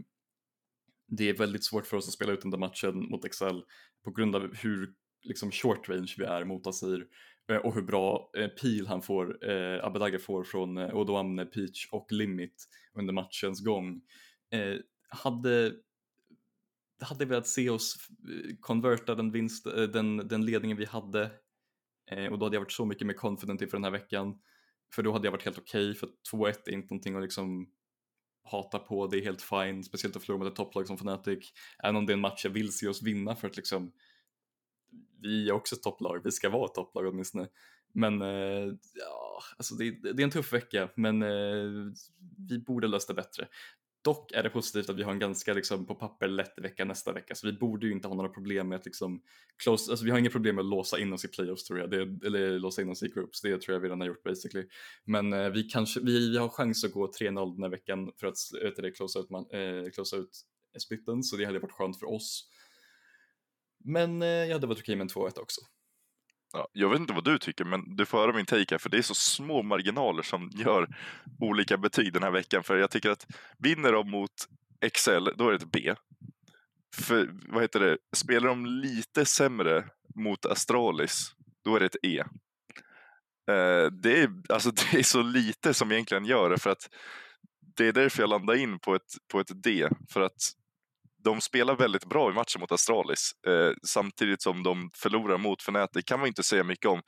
[1.06, 3.62] det är väldigt svårt för oss att spela ut den där matchen mot Excel
[4.04, 7.06] på grund av hur liksom short range vi är mot Asir
[7.50, 11.88] eh, och hur bra eh, pil han får, eh, Abedagge får från eh, Odoamne, Peach
[11.92, 14.00] och Limit under matchens gång eh,
[14.50, 14.76] Eh,
[15.08, 15.74] hade
[17.00, 21.30] hade velat se oss eh, konverta den, vinst, eh, den, den ledningen vi hade
[22.10, 24.38] Eh, och då hade jag varit så mycket mer confident inför den här veckan.
[24.94, 27.68] För då hade jag varit helt okej, okay, för 2-1 är inte någonting att liksom
[28.44, 31.52] hata på, det är helt fine, speciellt att förlora mot ett topplag som Fnatic.
[31.82, 33.92] Även om det är en match jag vill se oss vinna för att liksom
[35.20, 37.48] vi är också ett topplag, vi ska vara ett topplag åtminstone.
[37.92, 41.92] Men eh, ja, alltså det, det, är en tuff vecka, men eh,
[42.48, 43.48] vi borde lösa det bättre.
[44.08, 47.12] Dock är det positivt att vi har en ganska liksom, på papper lätt vecka nästa
[47.12, 49.22] vecka, så vi borde ju inte ha några problem med att liksom,
[49.62, 51.90] close, alltså vi har inga problem med att låsa in oss i playoffs tror jag,
[51.90, 54.68] det, eller låsa in oss i groups, det tror jag vi redan har gjort basically.
[55.04, 58.26] Men eh, vi, kanske, vi, vi har chans att gå 3-0 den här veckan för
[58.26, 60.30] att eh, vet det, close ut, man, eh, close ut
[60.78, 62.50] splitten, så det hade varit skönt för oss.
[63.84, 65.60] Men eh, det hade varit okej med en 2-1 också.
[66.52, 68.88] Ja, jag vet inte vad du tycker, men du får höra min take här, för
[68.88, 70.88] det är så små marginaler som gör
[71.40, 72.62] olika betyg den här veckan.
[72.62, 73.26] För jag tycker att
[73.58, 74.30] vinner de mot
[74.80, 75.94] Excel, då är det ett B.
[76.96, 79.84] För, vad heter det, spelar de lite sämre
[80.14, 81.34] mot Astralis,
[81.64, 82.24] då är det ett E.
[83.50, 86.90] Eh, det, är, alltså, det är så lite som egentligen gör det, för att
[87.76, 89.88] det är därför jag landar in på ett, på ett D.
[90.10, 90.52] För att
[91.24, 96.04] de spelar väldigt bra i matchen mot Astralis eh, samtidigt som de förlorar mot Fnatic.
[96.04, 97.02] kan man inte säga mycket om.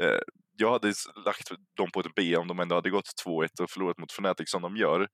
[0.00, 0.20] Eh,
[0.56, 0.94] jag hade
[1.24, 4.50] lagt dem på ett B om de ändå hade gått 2-1 och förlorat mot Fnatic
[4.50, 5.08] som de gör.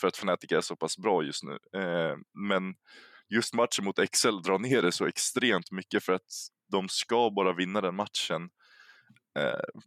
[0.00, 1.80] För att Fnatic är så pass bra just nu.
[1.80, 2.16] Eh,
[2.50, 2.74] men
[3.34, 6.30] just matchen mot Excel drar ner det så extremt mycket för att
[6.72, 8.50] de ska bara vinna den matchen.
[9.38, 9.80] Eh,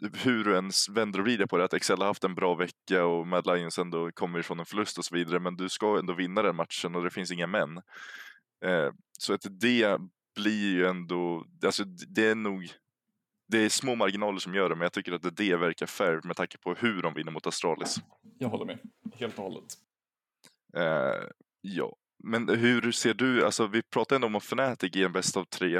[0.00, 3.04] hur du ens vänder och vrider på det, att Excel har haft en bra vecka
[3.04, 6.12] och Mad Lions ändå kommer ifrån en förlust och så vidare, men du ska ändå
[6.12, 7.76] vinna den matchen och det finns inga men.
[8.64, 9.98] Eh, så att det
[10.34, 12.68] blir ju ändå, alltså det är nog,
[13.48, 16.36] det är små marginaler som gör det, men jag tycker att det verkar fair med
[16.36, 17.96] tanke på hur de vinner mot Astralis.
[18.38, 18.78] Jag håller med,
[19.14, 19.74] helt och hållet.
[20.76, 21.28] Eh,
[21.60, 25.36] ja, men hur ser du, alltså vi pratar ändå om att Fnatic i en bäst
[25.36, 25.76] av tre.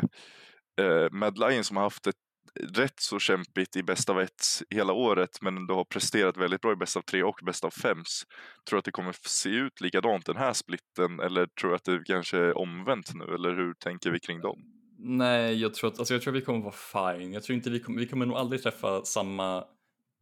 [0.80, 2.16] Eh, Mad Lions som har haft ett
[2.54, 6.72] rätt så kämpigt i bäst av ett hela året men du har presterat väldigt bra
[6.72, 8.24] i bäst av tre och bäst av fems.
[8.68, 11.84] Tror du att det kommer se ut likadant den här splitten eller tror du att
[11.84, 14.62] det kanske är omvänt nu eller hur tänker vi kring dem?
[14.98, 17.32] Nej, jag tror att, alltså jag tror att vi kommer vara fine.
[17.32, 19.64] Jag tror inte vi kommer, vi kommer nog aldrig träffa samma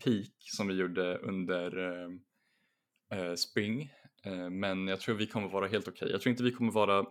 [0.04, 2.08] peak som vi gjorde under eh,
[3.18, 3.92] eh spring.
[4.24, 5.96] Eh, men jag tror vi kommer vara helt okej.
[5.96, 6.10] Okay.
[6.10, 7.06] Jag tror inte vi kommer vara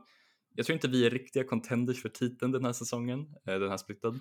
[0.58, 3.78] jag tror inte vi är riktiga contenders för titeln den här säsongen, eh, den här
[3.78, 4.20] splitten.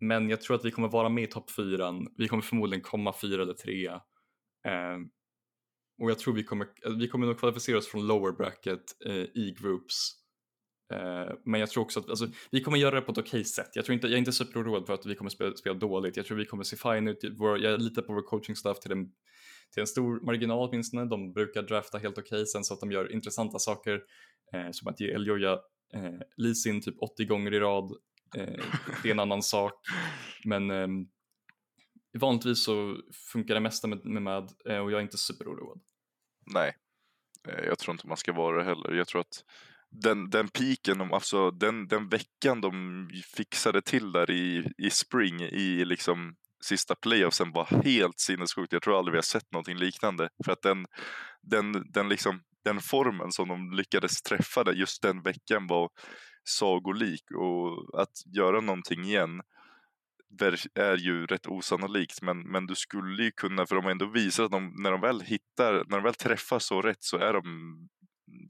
[0.00, 2.14] Men jag tror att vi kommer vara med i topp fyran.
[2.16, 3.94] Vi kommer förmodligen komma fyra eller trea.
[4.66, 4.98] Eh,
[6.02, 9.14] och jag tror vi kommer, eh, vi kommer nog kvalificera oss från lower bracket eh,
[9.14, 10.12] i groups.
[10.92, 13.70] Eh, men jag tror också att alltså, vi kommer göra det på ett okej sätt.
[13.74, 16.16] Jag, tror inte, jag är inte superoroad för att vi kommer spela, spela dåligt.
[16.16, 17.18] Jag tror vi kommer se fine ut.
[17.60, 19.06] Jag litar på vår coaching staff till en,
[19.74, 21.04] till en stor marginal åtminstone.
[21.04, 24.00] De brukar drafta helt okej sen så att de gör intressanta saker.
[24.52, 25.52] Eh, som att ge Eljoja
[25.94, 27.92] eh, lease typ 80 gånger i rad
[28.36, 28.64] Eh,
[29.02, 29.72] det är en annan sak.
[30.44, 30.88] Men eh,
[32.18, 32.96] vanligtvis så
[33.32, 35.80] funkar det mesta med, med MAD eh, och jag är inte superoroad.
[36.54, 36.74] Nej,
[37.48, 38.92] eh, jag tror inte man ska vara det heller.
[38.92, 39.44] Jag tror att
[39.90, 45.84] den, den piken, alltså den, den veckan de fixade till där i, i spring i
[45.84, 46.34] liksom
[46.64, 48.72] sista playoffsen var helt sinnessjukt.
[48.72, 50.28] Jag tror aldrig vi har sett någonting liknande.
[50.44, 50.86] För att den,
[51.42, 55.88] den, den, liksom, den formen som de lyckades träffa just den veckan var
[56.48, 59.42] sagolik och att göra någonting igen
[60.74, 64.44] är ju rätt osannolikt men, men du skulle ju kunna, för de har ändå visat
[64.44, 67.42] att de, när de väl hittar, när de väl träffar så rätt så är de,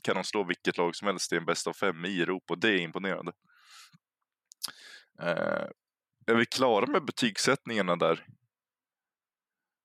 [0.03, 2.61] kan de slå vilket lag som helst i en bäst av fem i Europa och
[2.61, 3.33] det är imponerande.
[5.23, 5.67] Eh,
[6.27, 8.27] är vi klara med betygssättningarna där?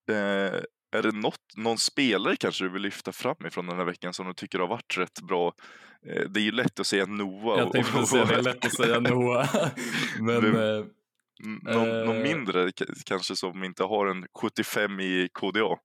[0.09, 0.61] Eh,
[0.91, 4.27] är det något, någon spelare kanske du vill lyfta fram ifrån den här veckan som
[4.27, 5.53] du tycker har varit rätt bra?
[6.05, 7.59] Eh, det är ju lätt att säga Noah.
[7.59, 9.55] Jag tänkte och, säga det är lätt att säga Noah.
[10.19, 10.85] Men, Men eh,
[11.65, 12.71] någon, eh, någon, mindre
[13.05, 15.77] kanske som inte har en 75 i KDA?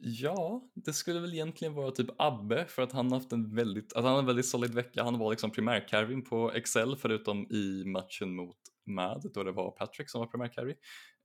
[0.00, 4.04] Ja, det skulle väl egentligen vara typ Abbe för att han haft en väldigt, att
[4.04, 5.02] han har en väldigt solid vecka.
[5.02, 8.56] Han var liksom primärcarvin på Excel förutom i matchen mot
[8.88, 10.74] med då det var Patrick som var primär carry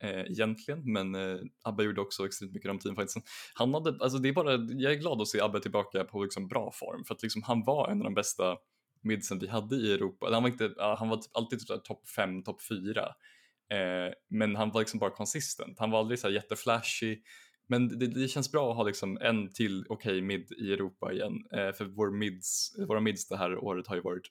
[0.04, 3.22] eh, egentligen, men eh, Abba gjorde också extremt mycket i de teamfightsen.
[3.54, 6.48] Han hade, alltså det är bara, jag är glad att se Abba tillbaka på liksom
[6.48, 8.58] bra form för att liksom han var en av de bästa
[9.04, 10.30] midsen vi hade i Europa.
[10.32, 13.02] Han var, inte, han var typ alltid typ topp 5, topp 4.
[13.74, 15.80] Eh, men han var liksom bara konsistent.
[15.80, 17.18] Han var aldrig så här jätteflashy.
[17.68, 21.14] Men det, det, känns bra att ha liksom en till okej okay, mid i Europa
[21.14, 21.34] igen.
[21.52, 24.28] Eh, för vår mids, våra mids det här året har ju varit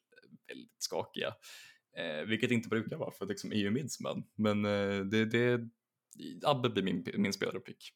[0.49, 1.35] väldigt skakiga.
[1.97, 4.25] Eh, vilket inte brukar vara för liksom EU midsman.
[4.37, 5.61] Men eh, det, det,
[6.45, 7.93] Abbe blir min, min spelarpick.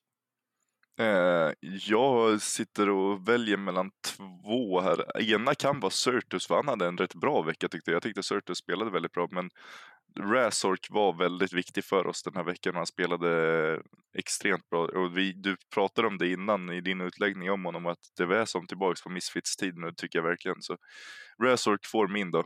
[0.99, 1.53] Eh,
[1.88, 5.20] jag sitter och väljer mellan två här.
[5.32, 7.97] Ena kan vara Surtus, för han hade en rätt bra vecka tyckte jag.
[7.97, 9.51] Jag tyckte Surtus spelade väldigt bra, men
[10.20, 12.74] Razork var väldigt viktig för oss den här veckan.
[12.74, 13.82] Han spelade
[14.18, 14.84] extremt bra.
[14.84, 18.44] Och vi, du pratade om det innan i din utläggning om honom, att det var
[18.44, 20.62] som tillbaks på Misfits-tid nu, tycker jag verkligen.
[20.62, 20.76] Så
[21.42, 22.44] Razork får min då.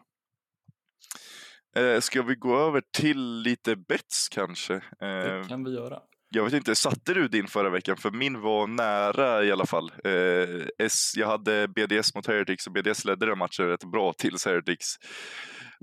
[1.76, 4.74] Eh, ska vi gå över till lite bets kanske?
[4.74, 6.00] Eh, Det kan vi göra.
[6.30, 7.96] jag vet inte, satte du din förra veckan?
[7.96, 9.92] För min var nära i alla fall.
[10.04, 14.46] Eh, S, jag hade BDS mot Heretics och BDS ledde den matchen rätt bra tills
[14.46, 14.86] Heretics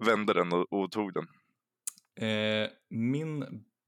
[0.06, 1.28] vände den och, och tog den.
[2.30, 3.40] Eh, min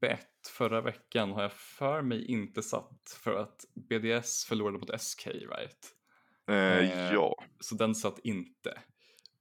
[0.01, 0.25] bet
[0.57, 5.77] förra veckan har jag för mig inte satt för att BDS förlorade mot SK, right?
[6.49, 8.79] Eh, Eh, ja, Så den satt inte.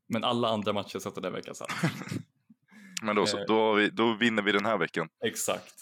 [0.09, 1.71] Men alla andra matcher satte den veckan satt.
[3.03, 3.39] men då så.
[3.39, 3.45] eh.
[3.49, 5.09] Då, vi, då vinner vi den här veckan.
[5.25, 5.75] Exakt.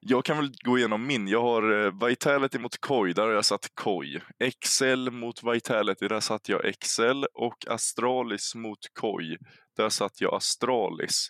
[0.00, 1.28] Jag kan väl gå igenom min.
[1.28, 4.20] Jag har eh, Vitality mot Koi, där har jag satt Koi.
[4.38, 7.26] Excel mot Vitality, där satt jag Excel.
[7.34, 9.36] Och Astralis mot Koi,
[9.76, 11.28] där satt jag Astralis.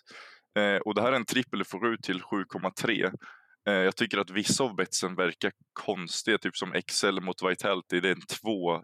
[0.57, 3.11] Eh, och det här är en trippel får ut till 7,3.
[3.67, 7.99] Eh, jag tycker att vissa av betsen verkar konstiga, typ som Excel mot Vitality.
[7.99, 8.81] Det är en två,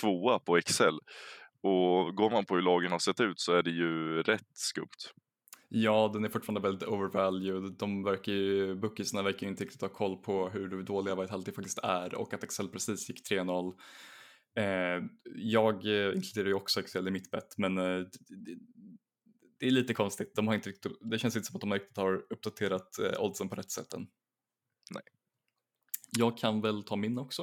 [0.00, 0.98] tvåa på Excel.
[1.62, 5.12] Och går man på hur lagen har sett ut så är det ju rätt skumt.
[5.68, 7.72] Ja, den är fortfarande väldigt overvalued.
[7.72, 11.78] De verkar ju, bookiesna verkar ju inte riktigt ha koll på hur dåliga Vitality faktiskt
[11.78, 13.74] är och att Excel precis gick 3-0.
[14.56, 15.04] Eh,
[15.34, 17.84] jag eh, inkluderar ju också Excel i mitt bett, men eh,
[18.28, 18.56] det,
[19.60, 20.34] det är lite konstigt.
[20.34, 23.48] De har inte riktigt, det känns inte som att de riktigt har uppdaterat eh, oddsen
[23.48, 24.06] på rätt sätt än.
[24.90, 25.02] Nej.
[26.18, 27.42] Jag kan väl ta min också.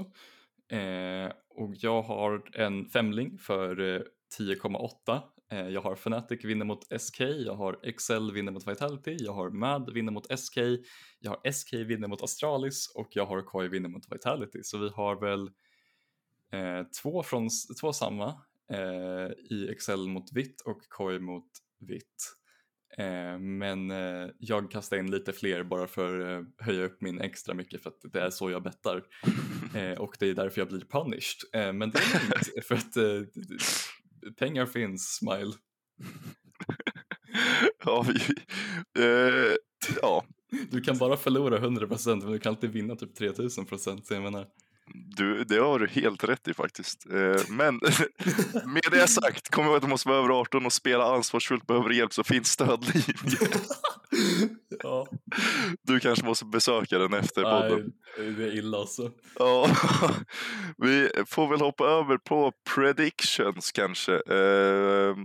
[0.72, 4.02] Eh, och jag har en femling för eh,
[4.40, 5.22] 10,8.
[5.54, 9.50] Eh, jag har Fnatic vinner mot SK, jag har Excel vinner mot Vitality, jag har
[9.50, 10.58] Mad vinner mot SK,
[11.20, 14.60] jag har SK vinner mot Astralis och jag har Koi vinner mot Vitality.
[14.64, 15.52] Så vi har väl
[16.52, 17.50] eh, två, från,
[17.82, 18.28] två samma
[18.72, 21.50] eh, i Excel mot vitt och Koi mot
[21.80, 22.36] vitt.
[22.98, 27.22] Eh, men eh, jag kastar in lite fler bara för att eh, höja upp min
[27.22, 29.04] extra mycket för att det är så jag bettar.
[30.00, 31.76] Och det är därför jag blir punished.
[31.76, 32.96] Men det är lugnt för att
[34.32, 35.54] pengar finns, smile.
[37.86, 38.14] ja, vi,
[39.04, 39.56] eh,
[40.02, 40.26] ja,
[40.72, 44.48] Du kan bara förlora 100% men du kan alltid vinna typ 3000% så jag menar.
[44.94, 47.06] Du, det har du helt rätt i faktiskt.
[47.12, 47.76] Eh, Men
[48.66, 51.68] med det sagt, kom ihåg att du måste vara över 18 och spela ansvarsfullt.
[51.68, 53.16] Behöver hjälp så finns stödlinjen.
[54.84, 55.08] ja,
[55.82, 57.92] Du kanske måste besöka den efter podden.
[58.18, 59.12] nej, det är illa alltså.
[59.40, 59.70] Ja,
[60.78, 64.14] vi får väl hoppa över på predictions kanske.
[64.14, 65.16] Eh,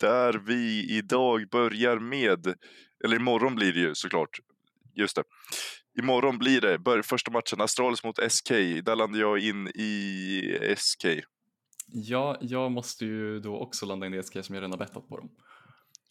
[0.00, 2.54] Där vi idag börjar med,
[3.04, 4.40] eller imorgon blir det ju såklart.
[4.94, 5.22] Just det.
[5.98, 8.48] Imorgon blir det bör, första matchen Astralis mot SK.
[8.82, 11.04] Där landar jag in i SK.
[11.86, 15.08] Ja, jag måste ju då också landa in i SK som jag redan har bettat
[15.08, 15.30] på dem.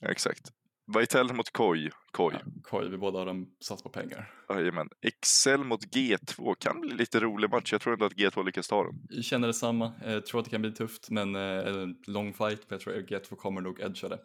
[0.04, 0.52] Exakt.
[1.00, 1.90] Vital mot Koi.
[2.12, 2.34] Koi.
[2.34, 4.32] Ja, Koi, vi båda har dem satt på pengar.
[4.50, 4.90] Jajamän.
[5.02, 7.72] Excel mot G2 kan bli lite rolig match.
[7.72, 8.94] Jag tror inte att G2 lyckas ta den.
[9.10, 12.60] Jag känner detsamma, jag tror att det kan bli tufft men eh, en lång fight,
[12.70, 14.20] men jag tror att G2 kommer nog edga det.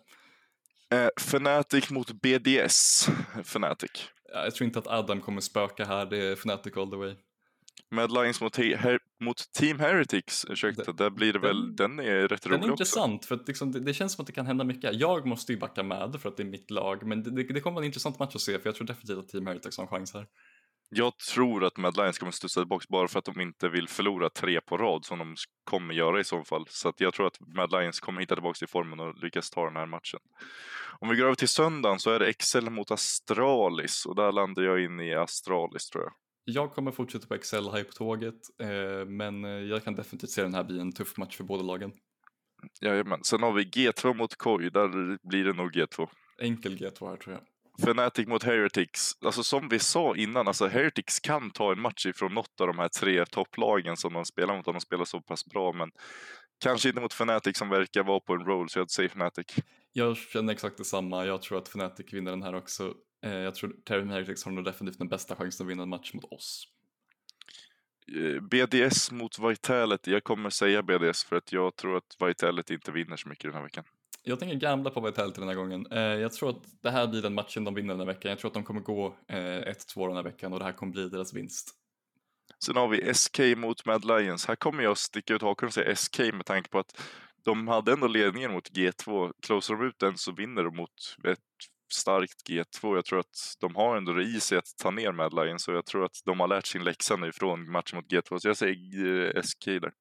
[0.95, 3.09] Eh, Fnatic mot BDS.
[3.45, 3.91] Fnatic.
[4.33, 7.15] Ja, Jag tror inte att Adam kommer spöka här, det är Fnatic all the way.
[7.91, 10.47] Mad Lions mot, He- Her- mot Team Heretics.
[10.49, 12.73] Ursäkta, där blir det väl, den är rätt Den rolig är också.
[12.73, 14.95] intressant för att liksom, det, det känns som att det kan hända mycket.
[14.95, 17.61] Jag måste ju backa med för att det är mitt lag, men det, det, det
[17.61, 19.85] kommer vara en intressant match att se för jag tror definitivt att Team Heretics har
[19.85, 20.27] en chans här.
[20.89, 24.31] Jag tror att Mad Lions kommer studsa tillbaka bara för att de inte vill förlora
[24.31, 26.67] tre på rad som de kommer göra i så fall.
[26.69, 29.65] Så att jag tror att Mad Lions kommer hitta tillbaka till formen och lyckas ta
[29.65, 30.21] den här matchen.
[30.99, 34.63] Om vi går över till söndagen så är det Excel mot Astralis och där landar
[34.63, 36.13] jag in i Astralis tror jag.
[36.45, 40.65] Jag kommer fortsätta på Excel hype-tåget, eh, men eh, jag kan definitivt se den här
[40.65, 41.93] bli en tuff match för båda lagen.
[42.81, 43.25] Jajamän.
[43.25, 46.09] Sen har vi G2 mot Koi, där blir det nog G2.
[46.39, 47.43] Enkel G2 här tror jag.
[47.79, 49.13] Fnatic mot Heretics.
[49.25, 52.79] Alltså som vi sa innan, alltså Heretics kan ta en match ifrån något av de
[52.79, 55.91] här tre topplagen som de spelar mot de spelar så pass bra, men
[56.61, 59.47] kanske inte mot Fnatic som verkar vara på en roll, så jag säger Fnatic.
[59.93, 62.95] Jag känner exakt detsamma, jag tror att Fnatic vinner den här också.
[63.25, 66.15] Eh, jag tror Team Heretics har nog definitivt den bästa chansen att vinna en match
[66.15, 66.69] mot oss.
[68.17, 70.11] Eh, BDS mot Vitality.
[70.11, 73.55] Jag kommer säga BDS för att jag tror att Vitality inte vinner så mycket den
[73.55, 73.85] här veckan.
[74.29, 75.87] Jag tänker gamla på Vitality den här gången.
[75.91, 78.29] Eh, jag tror att det här blir den matchen de vinner den här veckan.
[78.29, 80.93] Jag tror att de kommer gå eh, 1-2 den här veckan och det här kommer
[80.93, 81.71] bli deras vinst.
[82.65, 84.47] Sen har vi SK mot Mad Lions.
[84.47, 87.03] Här kommer jag sticka ut hakan och säga SK med tanke på att
[87.45, 89.33] de hade ändå ledningen mot G2.
[89.43, 91.39] Closar de ut den så vinner de mot ett
[91.93, 92.95] starkt G2.
[92.95, 95.75] Jag tror att de har ändå det i sig att ta ner Mad Lions och
[95.75, 98.39] jag tror att de har lärt sin läxa nu från matchen mot G2.
[98.39, 99.93] Så jag säger eh, SK där.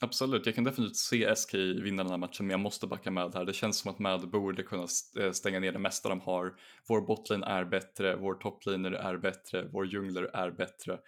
[0.00, 3.34] Absolut, jag kan definitivt se SK vinna den här matchen men jag måste backa med
[3.34, 3.44] här.
[3.44, 4.86] Det känns som att Mad borde kunna
[5.20, 6.54] eh, stänga ner det mesta de har.
[6.88, 10.98] Vår botlin är bättre, vår toplaner är bättre, vår jungler är bättre,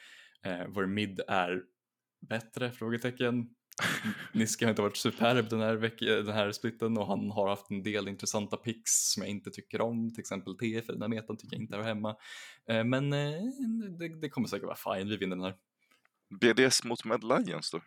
[0.45, 1.63] eh, vår mid är
[2.29, 2.71] bättre?
[2.71, 3.49] Frågetecken.
[4.33, 7.49] Niska har inte varit superb den här, veck- eh, den här splitten och han har
[7.49, 11.03] haft en del intressanta picks som jag inte tycker om, till exempel TF i den
[11.03, 12.17] här metan tycker jag inte är hemma.
[12.69, 13.43] Eh, men eh,
[13.99, 15.55] det, det kommer säkert vara fine, vi vinner den här.
[16.41, 17.81] BDS mot Mad Lions då?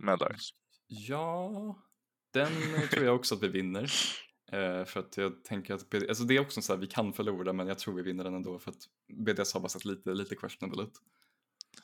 [0.00, 0.50] Mad Lions.
[0.86, 1.76] Ja,
[2.32, 2.52] den
[2.90, 3.90] tror jag också att vi vinner.
[4.52, 7.12] Eh, för att jag tänker att BD, alltså det är också så här, vi kan
[7.12, 10.10] förlora men jag tror vi vinner den ändå för att BDS har bara sett lite,
[10.10, 10.92] lite questionable ut.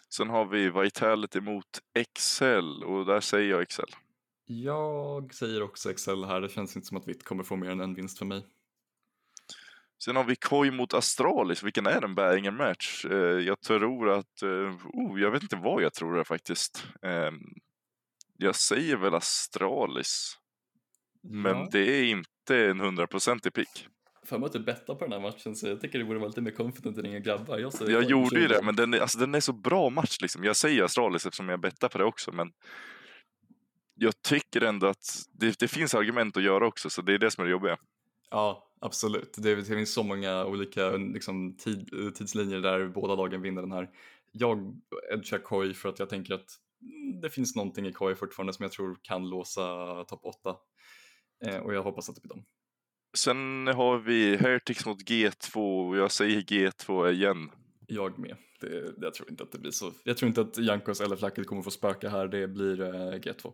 [0.08, 3.88] Sen har vi Vitality mot Excel och där säger jag Excel.
[4.46, 7.80] Jag säger också Excel här, det känns inte som att Vitt kommer få mer än
[7.80, 8.46] en vinst för mig.
[10.04, 13.04] Sen har vi Koi mot Astralis, vilken är en bäringer match.
[13.04, 16.86] Eh, jag tror att, eh, oh, jag vet inte vad jag tror det är faktiskt.
[18.40, 20.38] Eh, jag säger väl Astralis,
[21.22, 23.88] men Ja, det är inte en hundraprocentig pick.
[24.24, 26.28] För mig att du bettar på den här matchen så jag tycker det borde vara
[26.28, 27.58] lite mer confident än inga grabbar.
[27.58, 28.64] Jag, Jag gjorde ju det, 20.
[28.64, 30.44] men den är, alltså, den är så bra match liksom.
[30.44, 32.52] Jag säger Astralis eftersom jag bettar på det också, men
[33.94, 37.30] jag tycker ändå att det, det finns argument att göra också, så det är det
[37.30, 37.76] som är det jobbiga.
[38.30, 39.34] Ja, absolut.
[39.38, 43.88] Det, finns så många olika liksom, tid, tidslinjer där båda lagen vinner den här.
[44.32, 44.80] Jag
[45.12, 46.58] edgar Koi för att jag tänker att
[47.22, 50.56] det finns någonting i Koi fortfarande som jag tror kan låsa topp 8.
[51.46, 52.44] Eh, och jag hoppas att det blir dem.
[53.16, 57.50] Sen har vi Heretics mot G2 och jag säger G2 igen.
[57.86, 58.36] Jag med.
[58.60, 59.92] Det, jag tror inte att det blir så.
[60.04, 62.28] Jag tror inte att Jankos eller Flacket kommer få spöka här.
[62.28, 63.52] Det blir eh, G2.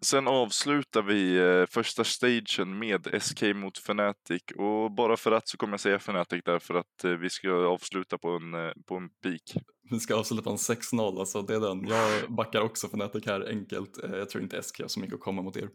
[0.00, 5.56] Sen avslutar vi eh, första stagen med SK mot Fnatic och bara för att så
[5.56, 9.08] kommer jag säga Fnatic därför att eh, vi ska avsluta på en, eh, på en
[9.08, 9.64] peak.
[9.90, 11.86] Vi ska avsluta en 6-0, alltså det är den.
[11.88, 13.98] Jag backar också för Fnatic här enkelt.
[14.02, 15.68] Jag tror inte SK har så mycket att komma mot er.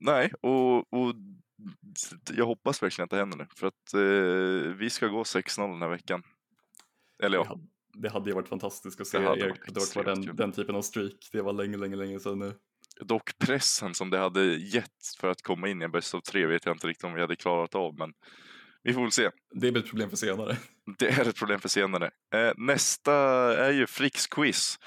[0.00, 1.14] Nej, och, och
[2.36, 3.94] jag hoppas verkligen att det händer nu för att
[4.78, 6.22] vi ska gå 6-0 den här veckan.
[7.22, 7.62] Eller Det ja, hade,
[7.94, 10.76] det hade ju varit fantastiskt att se Det er dock på extremt den, den typen
[10.76, 11.28] av streak.
[11.32, 12.54] Det var länge, länge, länge sedan nu.
[13.00, 14.90] dock pressen som det hade gett
[15.20, 17.20] för att komma in i en bäst av tre vet jag inte riktigt om vi
[17.20, 18.12] hade klarat av men
[18.82, 19.30] vi får väl se.
[19.50, 20.56] Det blir ett problem för senare.
[20.98, 22.10] Det är ett problem för senare.
[22.34, 23.14] Eh, nästa
[23.66, 24.78] är ju Fricks quiz.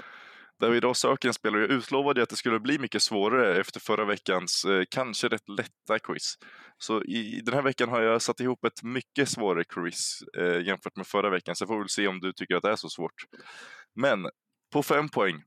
[0.60, 1.62] Där vi idag söker en spelare.
[1.62, 6.00] Jag utlovade att det skulle bli mycket svårare efter förra veckans eh, kanske rätt lätta
[6.00, 6.36] quiz.
[6.78, 10.96] Så i den här veckan har jag satt ihop ett mycket svårare quiz eh, jämfört
[10.96, 11.56] med förra veckan.
[11.56, 13.26] Så jag får väl se om du tycker att det är så svårt.
[13.96, 14.30] Men
[14.74, 15.44] på fem poäng.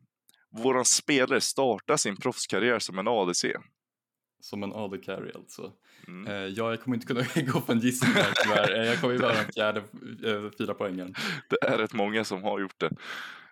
[0.62, 3.44] Våran spelare startar sin proffskarriär som en ADC.
[4.42, 5.72] Som en AD carry alltså.
[6.08, 6.26] Mm.
[6.26, 8.80] Eh, ja, jag kommer inte kunna gå på en gissning här tyvärr.
[8.80, 9.80] Eh, jag kommer ju vara den fjärde,
[10.24, 11.14] eh, fyra poängen.
[11.48, 12.90] Det är rätt många som har gjort det.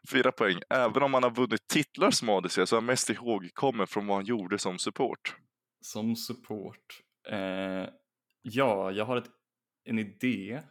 [0.09, 0.61] Fyra poäng.
[0.71, 4.17] Även om han har vunnit titlar som ADC så är han mest ihågkommen från vad
[4.17, 5.37] han gjorde som support.
[5.81, 7.03] Som support.
[7.29, 7.89] Eh,
[8.43, 9.31] ja, jag har ett,
[9.85, 10.63] en idé.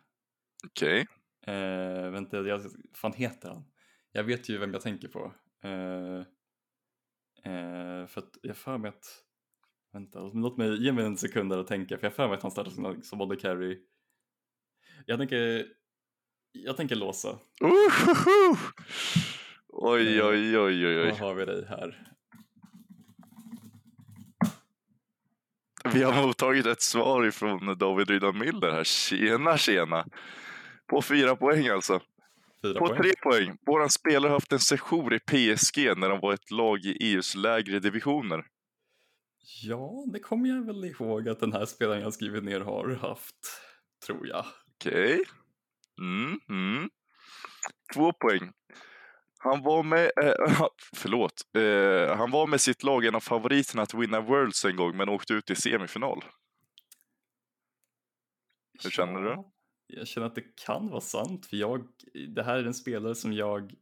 [0.65, 1.07] Okej.
[1.47, 2.61] Eh, vänta, jag,
[2.93, 3.63] fan heter han?
[4.11, 5.34] Jag vet ju vem jag tänker på.
[5.63, 6.20] Eh,
[7.53, 9.24] eh, för att jag för mig att,
[9.94, 12.42] vänta, låt mig, ge mig en sekund där att tänka för jag för mig att
[12.42, 13.80] han startade som, Body Carry.
[15.06, 15.66] Jag tänker,
[16.52, 17.38] jag tänker låsa.
[17.62, 18.56] Uhuhu!
[19.68, 21.20] Oj, oj, oj, oj, Vad oj.
[21.20, 22.06] har vi dig här?
[25.94, 28.84] Vi har mottagit ett svar ifrån David Rydan Miller här.
[28.84, 30.06] Tjena, tjena.
[30.88, 32.02] På fyra poäng alltså.
[32.62, 33.02] Fyra På poäng.
[33.02, 33.58] tre poäng.
[33.66, 37.36] Våran spelare har haft en session i PSG när de var ett lag i EUs
[37.36, 38.46] lägre divisioner.
[39.42, 43.36] Ja, det kommer jag väl ihåg att den här spelaren jag skrivit ner har haft,
[44.06, 44.46] tror jag.
[44.76, 45.24] Okej.
[46.02, 46.90] Mm, mm.
[47.94, 48.52] Två poäng.
[49.40, 53.94] Han var med, eh, förlåt, eh, han var med sitt lag en av favoriterna att
[53.94, 56.24] vinna Worlds en gång men åkte ut i semifinal.
[58.84, 59.30] Hur känner du?
[59.30, 59.52] Ja,
[59.88, 61.88] Jag känner att det kan vara sant, för jag,
[62.36, 63.74] det här är en spelare som jag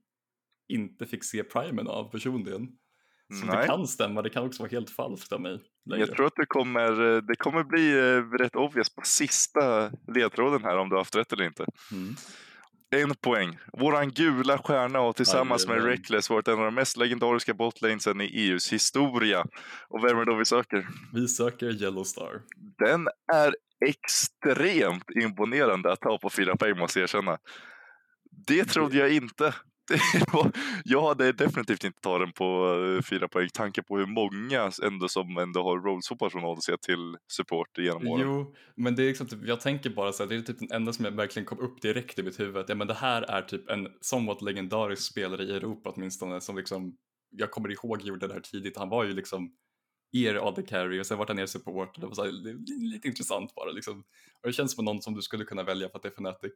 [0.67, 2.77] inte fick se primen av personligen.
[3.33, 3.67] Så det Nej.
[3.67, 5.59] kan stämma, det kan också vara helt falskt av mig.
[5.85, 6.05] längre.
[6.05, 10.63] Jag tror att det kommer, eh, det kommer bli eh, rätt obvious på sista ledtråden
[10.63, 11.65] här om du har haft rätt eller inte.
[11.91, 12.15] Mm.
[12.89, 13.57] En poäng.
[13.73, 15.91] Våran gula stjärna har tillsammans med Jajamän.
[15.91, 19.45] Reckless varit en av de mest legendariska botlanesen i EUs historia.
[19.87, 20.87] Och vem är det då vi söker?
[21.13, 22.41] Vi söker Yellow Star.
[22.77, 23.55] Den är
[23.85, 27.37] extremt imponerande att ta på fyra poäng måste jag erkänna.
[28.47, 29.53] Det trodde jag inte.
[30.33, 30.51] Var,
[30.83, 33.49] jag hade definitivt inte tagit den på eh, fyra poäng.
[33.53, 38.27] Tanke på hur många ändå som ändå har rollshoppar från ADC till support genom åren.
[38.27, 40.71] Jo, men det är liksom typ, jag tänker bara så här, det är typ den
[40.71, 42.57] enda som jag verkligen kom upp direkt i mitt huvud.
[42.57, 46.57] att, Ja, men det här är typ en somewhat legendarisk spelare i Europa åtminstone som
[46.57, 46.97] liksom
[47.29, 48.77] jag kommer ihåg gjorde det här tidigt.
[48.77, 49.51] Han var ju liksom
[50.11, 51.95] er AD carry och sen vart han er support.
[51.95, 53.99] Och det var så här, det är lite intressant bara liksom.
[54.41, 56.53] Och det känns som någon som du skulle kunna välja för att det är Fnatic.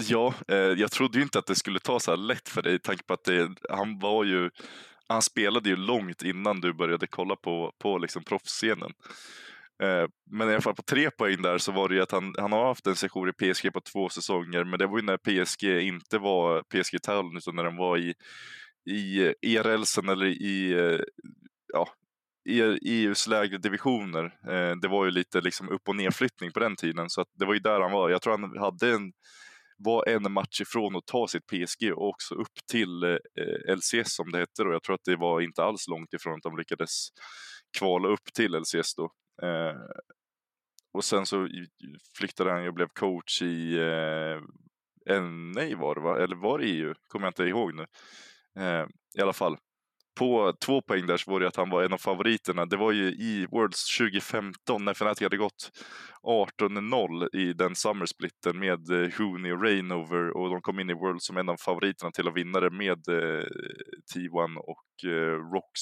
[0.00, 2.74] Ja, eh, jag trodde ju inte att det skulle ta så här lätt för dig,
[2.74, 4.50] i tanke på att det, han var ju,
[5.08, 8.92] han spelade ju långt innan du började kolla på, på liksom proffsscenen.
[9.82, 12.34] Eh, men i alla fall på tre poäng där så var det ju att han,
[12.38, 15.16] han har haft en session i PSG på två säsonger, men det var ju när
[15.16, 18.14] PSG inte var PSG Talon utan när den var i,
[18.90, 21.00] i ERLsen eller i, eh,
[21.72, 21.88] ja,
[22.48, 24.24] e EUs lägre divisioner.
[24.24, 27.44] Eh, det var ju lite liksom upp och nedflyttning på den tiden, så att det
[27.44, 28.10] var ju där han var.
[28.10, 29.12] Jag tror han hade en,
[29.78, 34.30] var en match ifrån att ta sitt PSG och också upp till eh, LCS som
[34.30, 34.72] det hette då.
[34.72, 37.08] Jag tror att det var inte alls långt ifrån att de lyckades
[37.78, 39.12] kvala upp till LCS då.
[39.42, 39.76] Eh,
[40.92, 41.48] och sen så
[42.18, 44.40] flyttade han och blev coach i eh,
[45.20, 46.18] NA var det va?
[46.18, 46.94] Eller var det EU?
[47.08, 47.86] Kommer jag inte ihåg nu.
[48.58, 48.86] Eh,
[49.18, 49.56] I alla fall.
[50.18, 52.66] På två poäng där så var det att han var en av favoriterna.
[52.66, 55.70] Det var ju i Worlds 2015 när Fnatic hade gått
[56.22, 61.26] 18-0 i den summersplitten med eh, Hooney och Rainover och de kom in i Worlds
[61.26, 63.46] som en av favoriterna till att vinna det med eh,
[64.14, 65.80] T1 och eh, Rox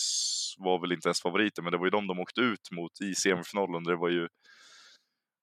[0.59, 3.15] var väl inte ens favoriter men det var ju de de åkte ut mot i
[3.15, 3.85] semifinalen.
[3.85, 4.29] Det var ju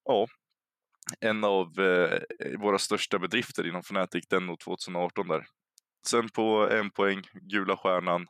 [0.05, 0.27] ja,
[1.19, 1.67] en av
[2.57, 5.45] våra största bedrifter inom Fnatic den och 2018 där.
[6.07, 8.27] Sen på en poäng, gula stjärnan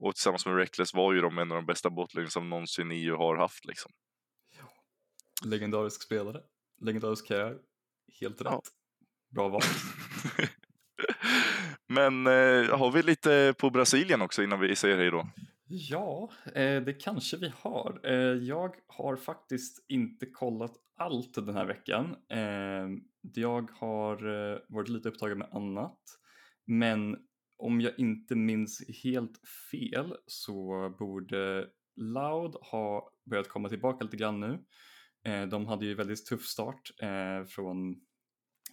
[0.00, 3.16] och tillsammans med Reckless var ju de en av de bästa botlings som någonsin EU
[3.16, 3.92] har haft liksom.
[5.44, 6.40] Legendarisk spelare,
[6.80, 7.58] legendarisk karriär,
[8.20, 8.46] helt rätt.
[8.50, 8.62] Ja.
[9.30, 9.62] Bra val.
[11.88, 15.28] Men eh, har vi lite på Brasilien också innan vi säger hej då?
[15.66, 18.00] Ja, eh, det kanske vi har.
[18.04, 22.16] Eh, jag har faktiskt inte kollat allt den här veckan.
[22.28, 22.88] Eh,
[23.34, 26.00] jag har eh, varit lite upptagen med annat.
[26.66, 27.16] Men
[27.60, 31.66] om jag inte minns helt fel så borde
[31.96, 34.58] Loud ha börjat komma tillbaka lite grann nu.
[35.24, 37.90] Eh, de hade ju väldigt tuff start eh, från,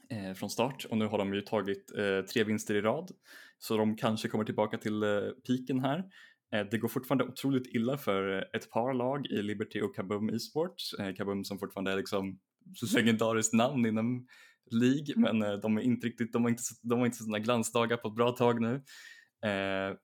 [0.10, 1.92] eh, från start och nu har de ju tagit
[2.34, 3.12] tre vinster i rad.
[3.60, 5.04] Så de kanske kommer tillbaka till
[5.48, 6.04] piken här.
[6.72, 10.96] Det går fortfarande otroligt illa för ett par lag i Liberty och Kaboom Esports.
[11.18, 12.40] Kaboom som fortfarande är liksom
[12.96, 14.28] legendariskt namn inom
[14.72, 17.98] League, men eh, de, är inte riktigt, de, har inte, de har inte sådana glansdagar
[17.98, 18.76] på ett bra tag nu.
[19.50, 19.98] Eh,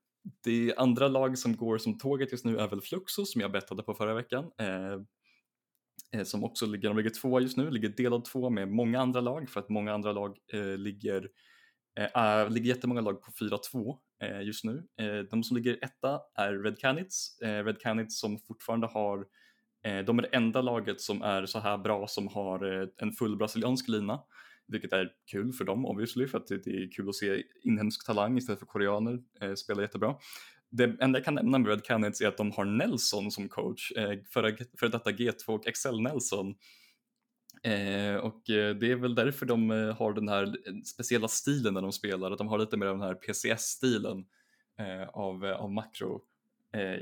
[0.44, 3.84] det andra lag som går som tåget just nu är väl Fluxo som jag bettade
[3.84, 4.52] på förra veckan.
[4.58, 5.00] Eh,
[6.20, 9.22] eh, som också ligger, de ligger två just nu, ligger delad två med många andra
[9.22, 11.30] lag för att många andra lag eh, ligger,
[12.16, 13.98] äh, ligger jättemånga lag på 4-2
[14.44, 14.84] just nu.
[15.32, 19.26] de som ligger etta är Red Canids, Red Canids som fortfarande har
[20.06, 23.88] de är det enda laget som är så här bra som har en full brasiliansk
[23.88, 24.20] lina
[24.68, 28.38] vilket är kul för dem obviously för att det är kul att se inhemsk talang
[28.38, 30.16] istället för koreaner eh, spela jättebra.
[30.70, 33.92] Det enda jag kan nämna med Red Canids är att de har Nelson som coach,
[33.92, 36.56] eh, före, för detta G2 och Excel Nelson.
[37.64, 41.74] Eh, och eh, det är väl därför de eh, har den här eh, speciella stilen
[41.74, 44.26] när de spelar, att de har lite mer av den här PCS-stilen
[44.80, 46.22] eh, av, av makro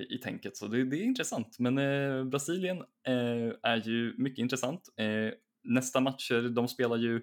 [0.10, 0.58] i tänket.
[0.58, 1.60] Så det, det är intressant.
[1.60, 1.76] Men
[2.30, 2.84] Brasilien
[3.64, 4.90] är ju mycket intressant.
[5.64, 7.22] nästa matcher, de spelar ju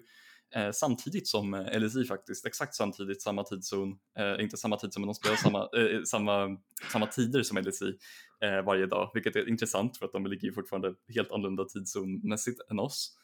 [0.55, 5.07] eh, samtidigt som eh, LSI faktiskt, exakt samtidigt, samma tidszon, eh, inte samma tidszon men
[5.07, 6.57] de spelar samma, eh, eh, samma,
[6.91, 7.97] samma tider som LSI
[8.43, 12.59] eh, varje dag, vilket är intressant för att de ligger ju fortfarande helt annorlunda tidszonmässigt
[12.71, 13.15] än oss.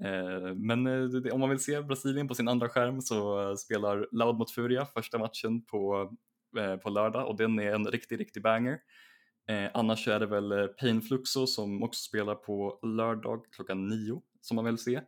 [0.00, 4.08] Eh, men eh, om man vill se Brasilien på sin andra skärm så eh, spelar
[4.12, 6.12] Loud mot Furia första matchen på,
[6.82, 8.78] på lördag och den är en riktig, riktig banger.
[9.48, 14.54] Eh, annars är det väl Pain Fluxo som också spelar på lördag klockan nio som
[14.54, 15.00] man vill se.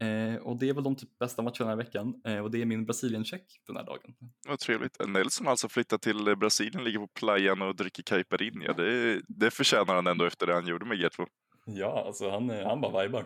[0.00, 2.62] Eh, och det är väl de typ bästa matcherna den här veckan eh, och det
[2.62, 4.14] är min Brasilien-check den här dagen.
[4.48, 5.06] Vad trevligt.
[5.08, 8.72] Nelson alltså flyttat till eh, Brasilien, ligger på playan och dricker caipirinha.
[8.72, 11.26] Det, det förtjänar han ändå efter det han gjorde med G2.
[11.66, 13.24] Ja, alltså han, eh, han bara vibar.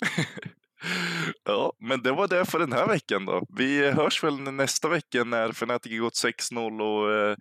[1.44, 3.46] ja, men det var det för den här veckan då.
[3.56, 7.36] Vi hörs väl nästa vecka när Fnatic gått 6-0 och eh,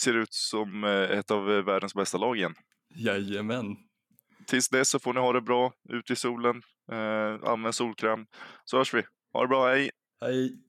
[0.00, 2.54] ser ut som eh, ett av världens bästa lag igen.
[2.94, 3.76] Jajamän.
[4.46, 6.62] Tills dess så får ni ha det bra ute i solen.
[6.92, 8.26] Eh, använd solkräm.
[8.64, 9.02] Så hörs vi.
[9.32, 9.90] Ha det bra, hej!
[10.20, 10.60] Hej!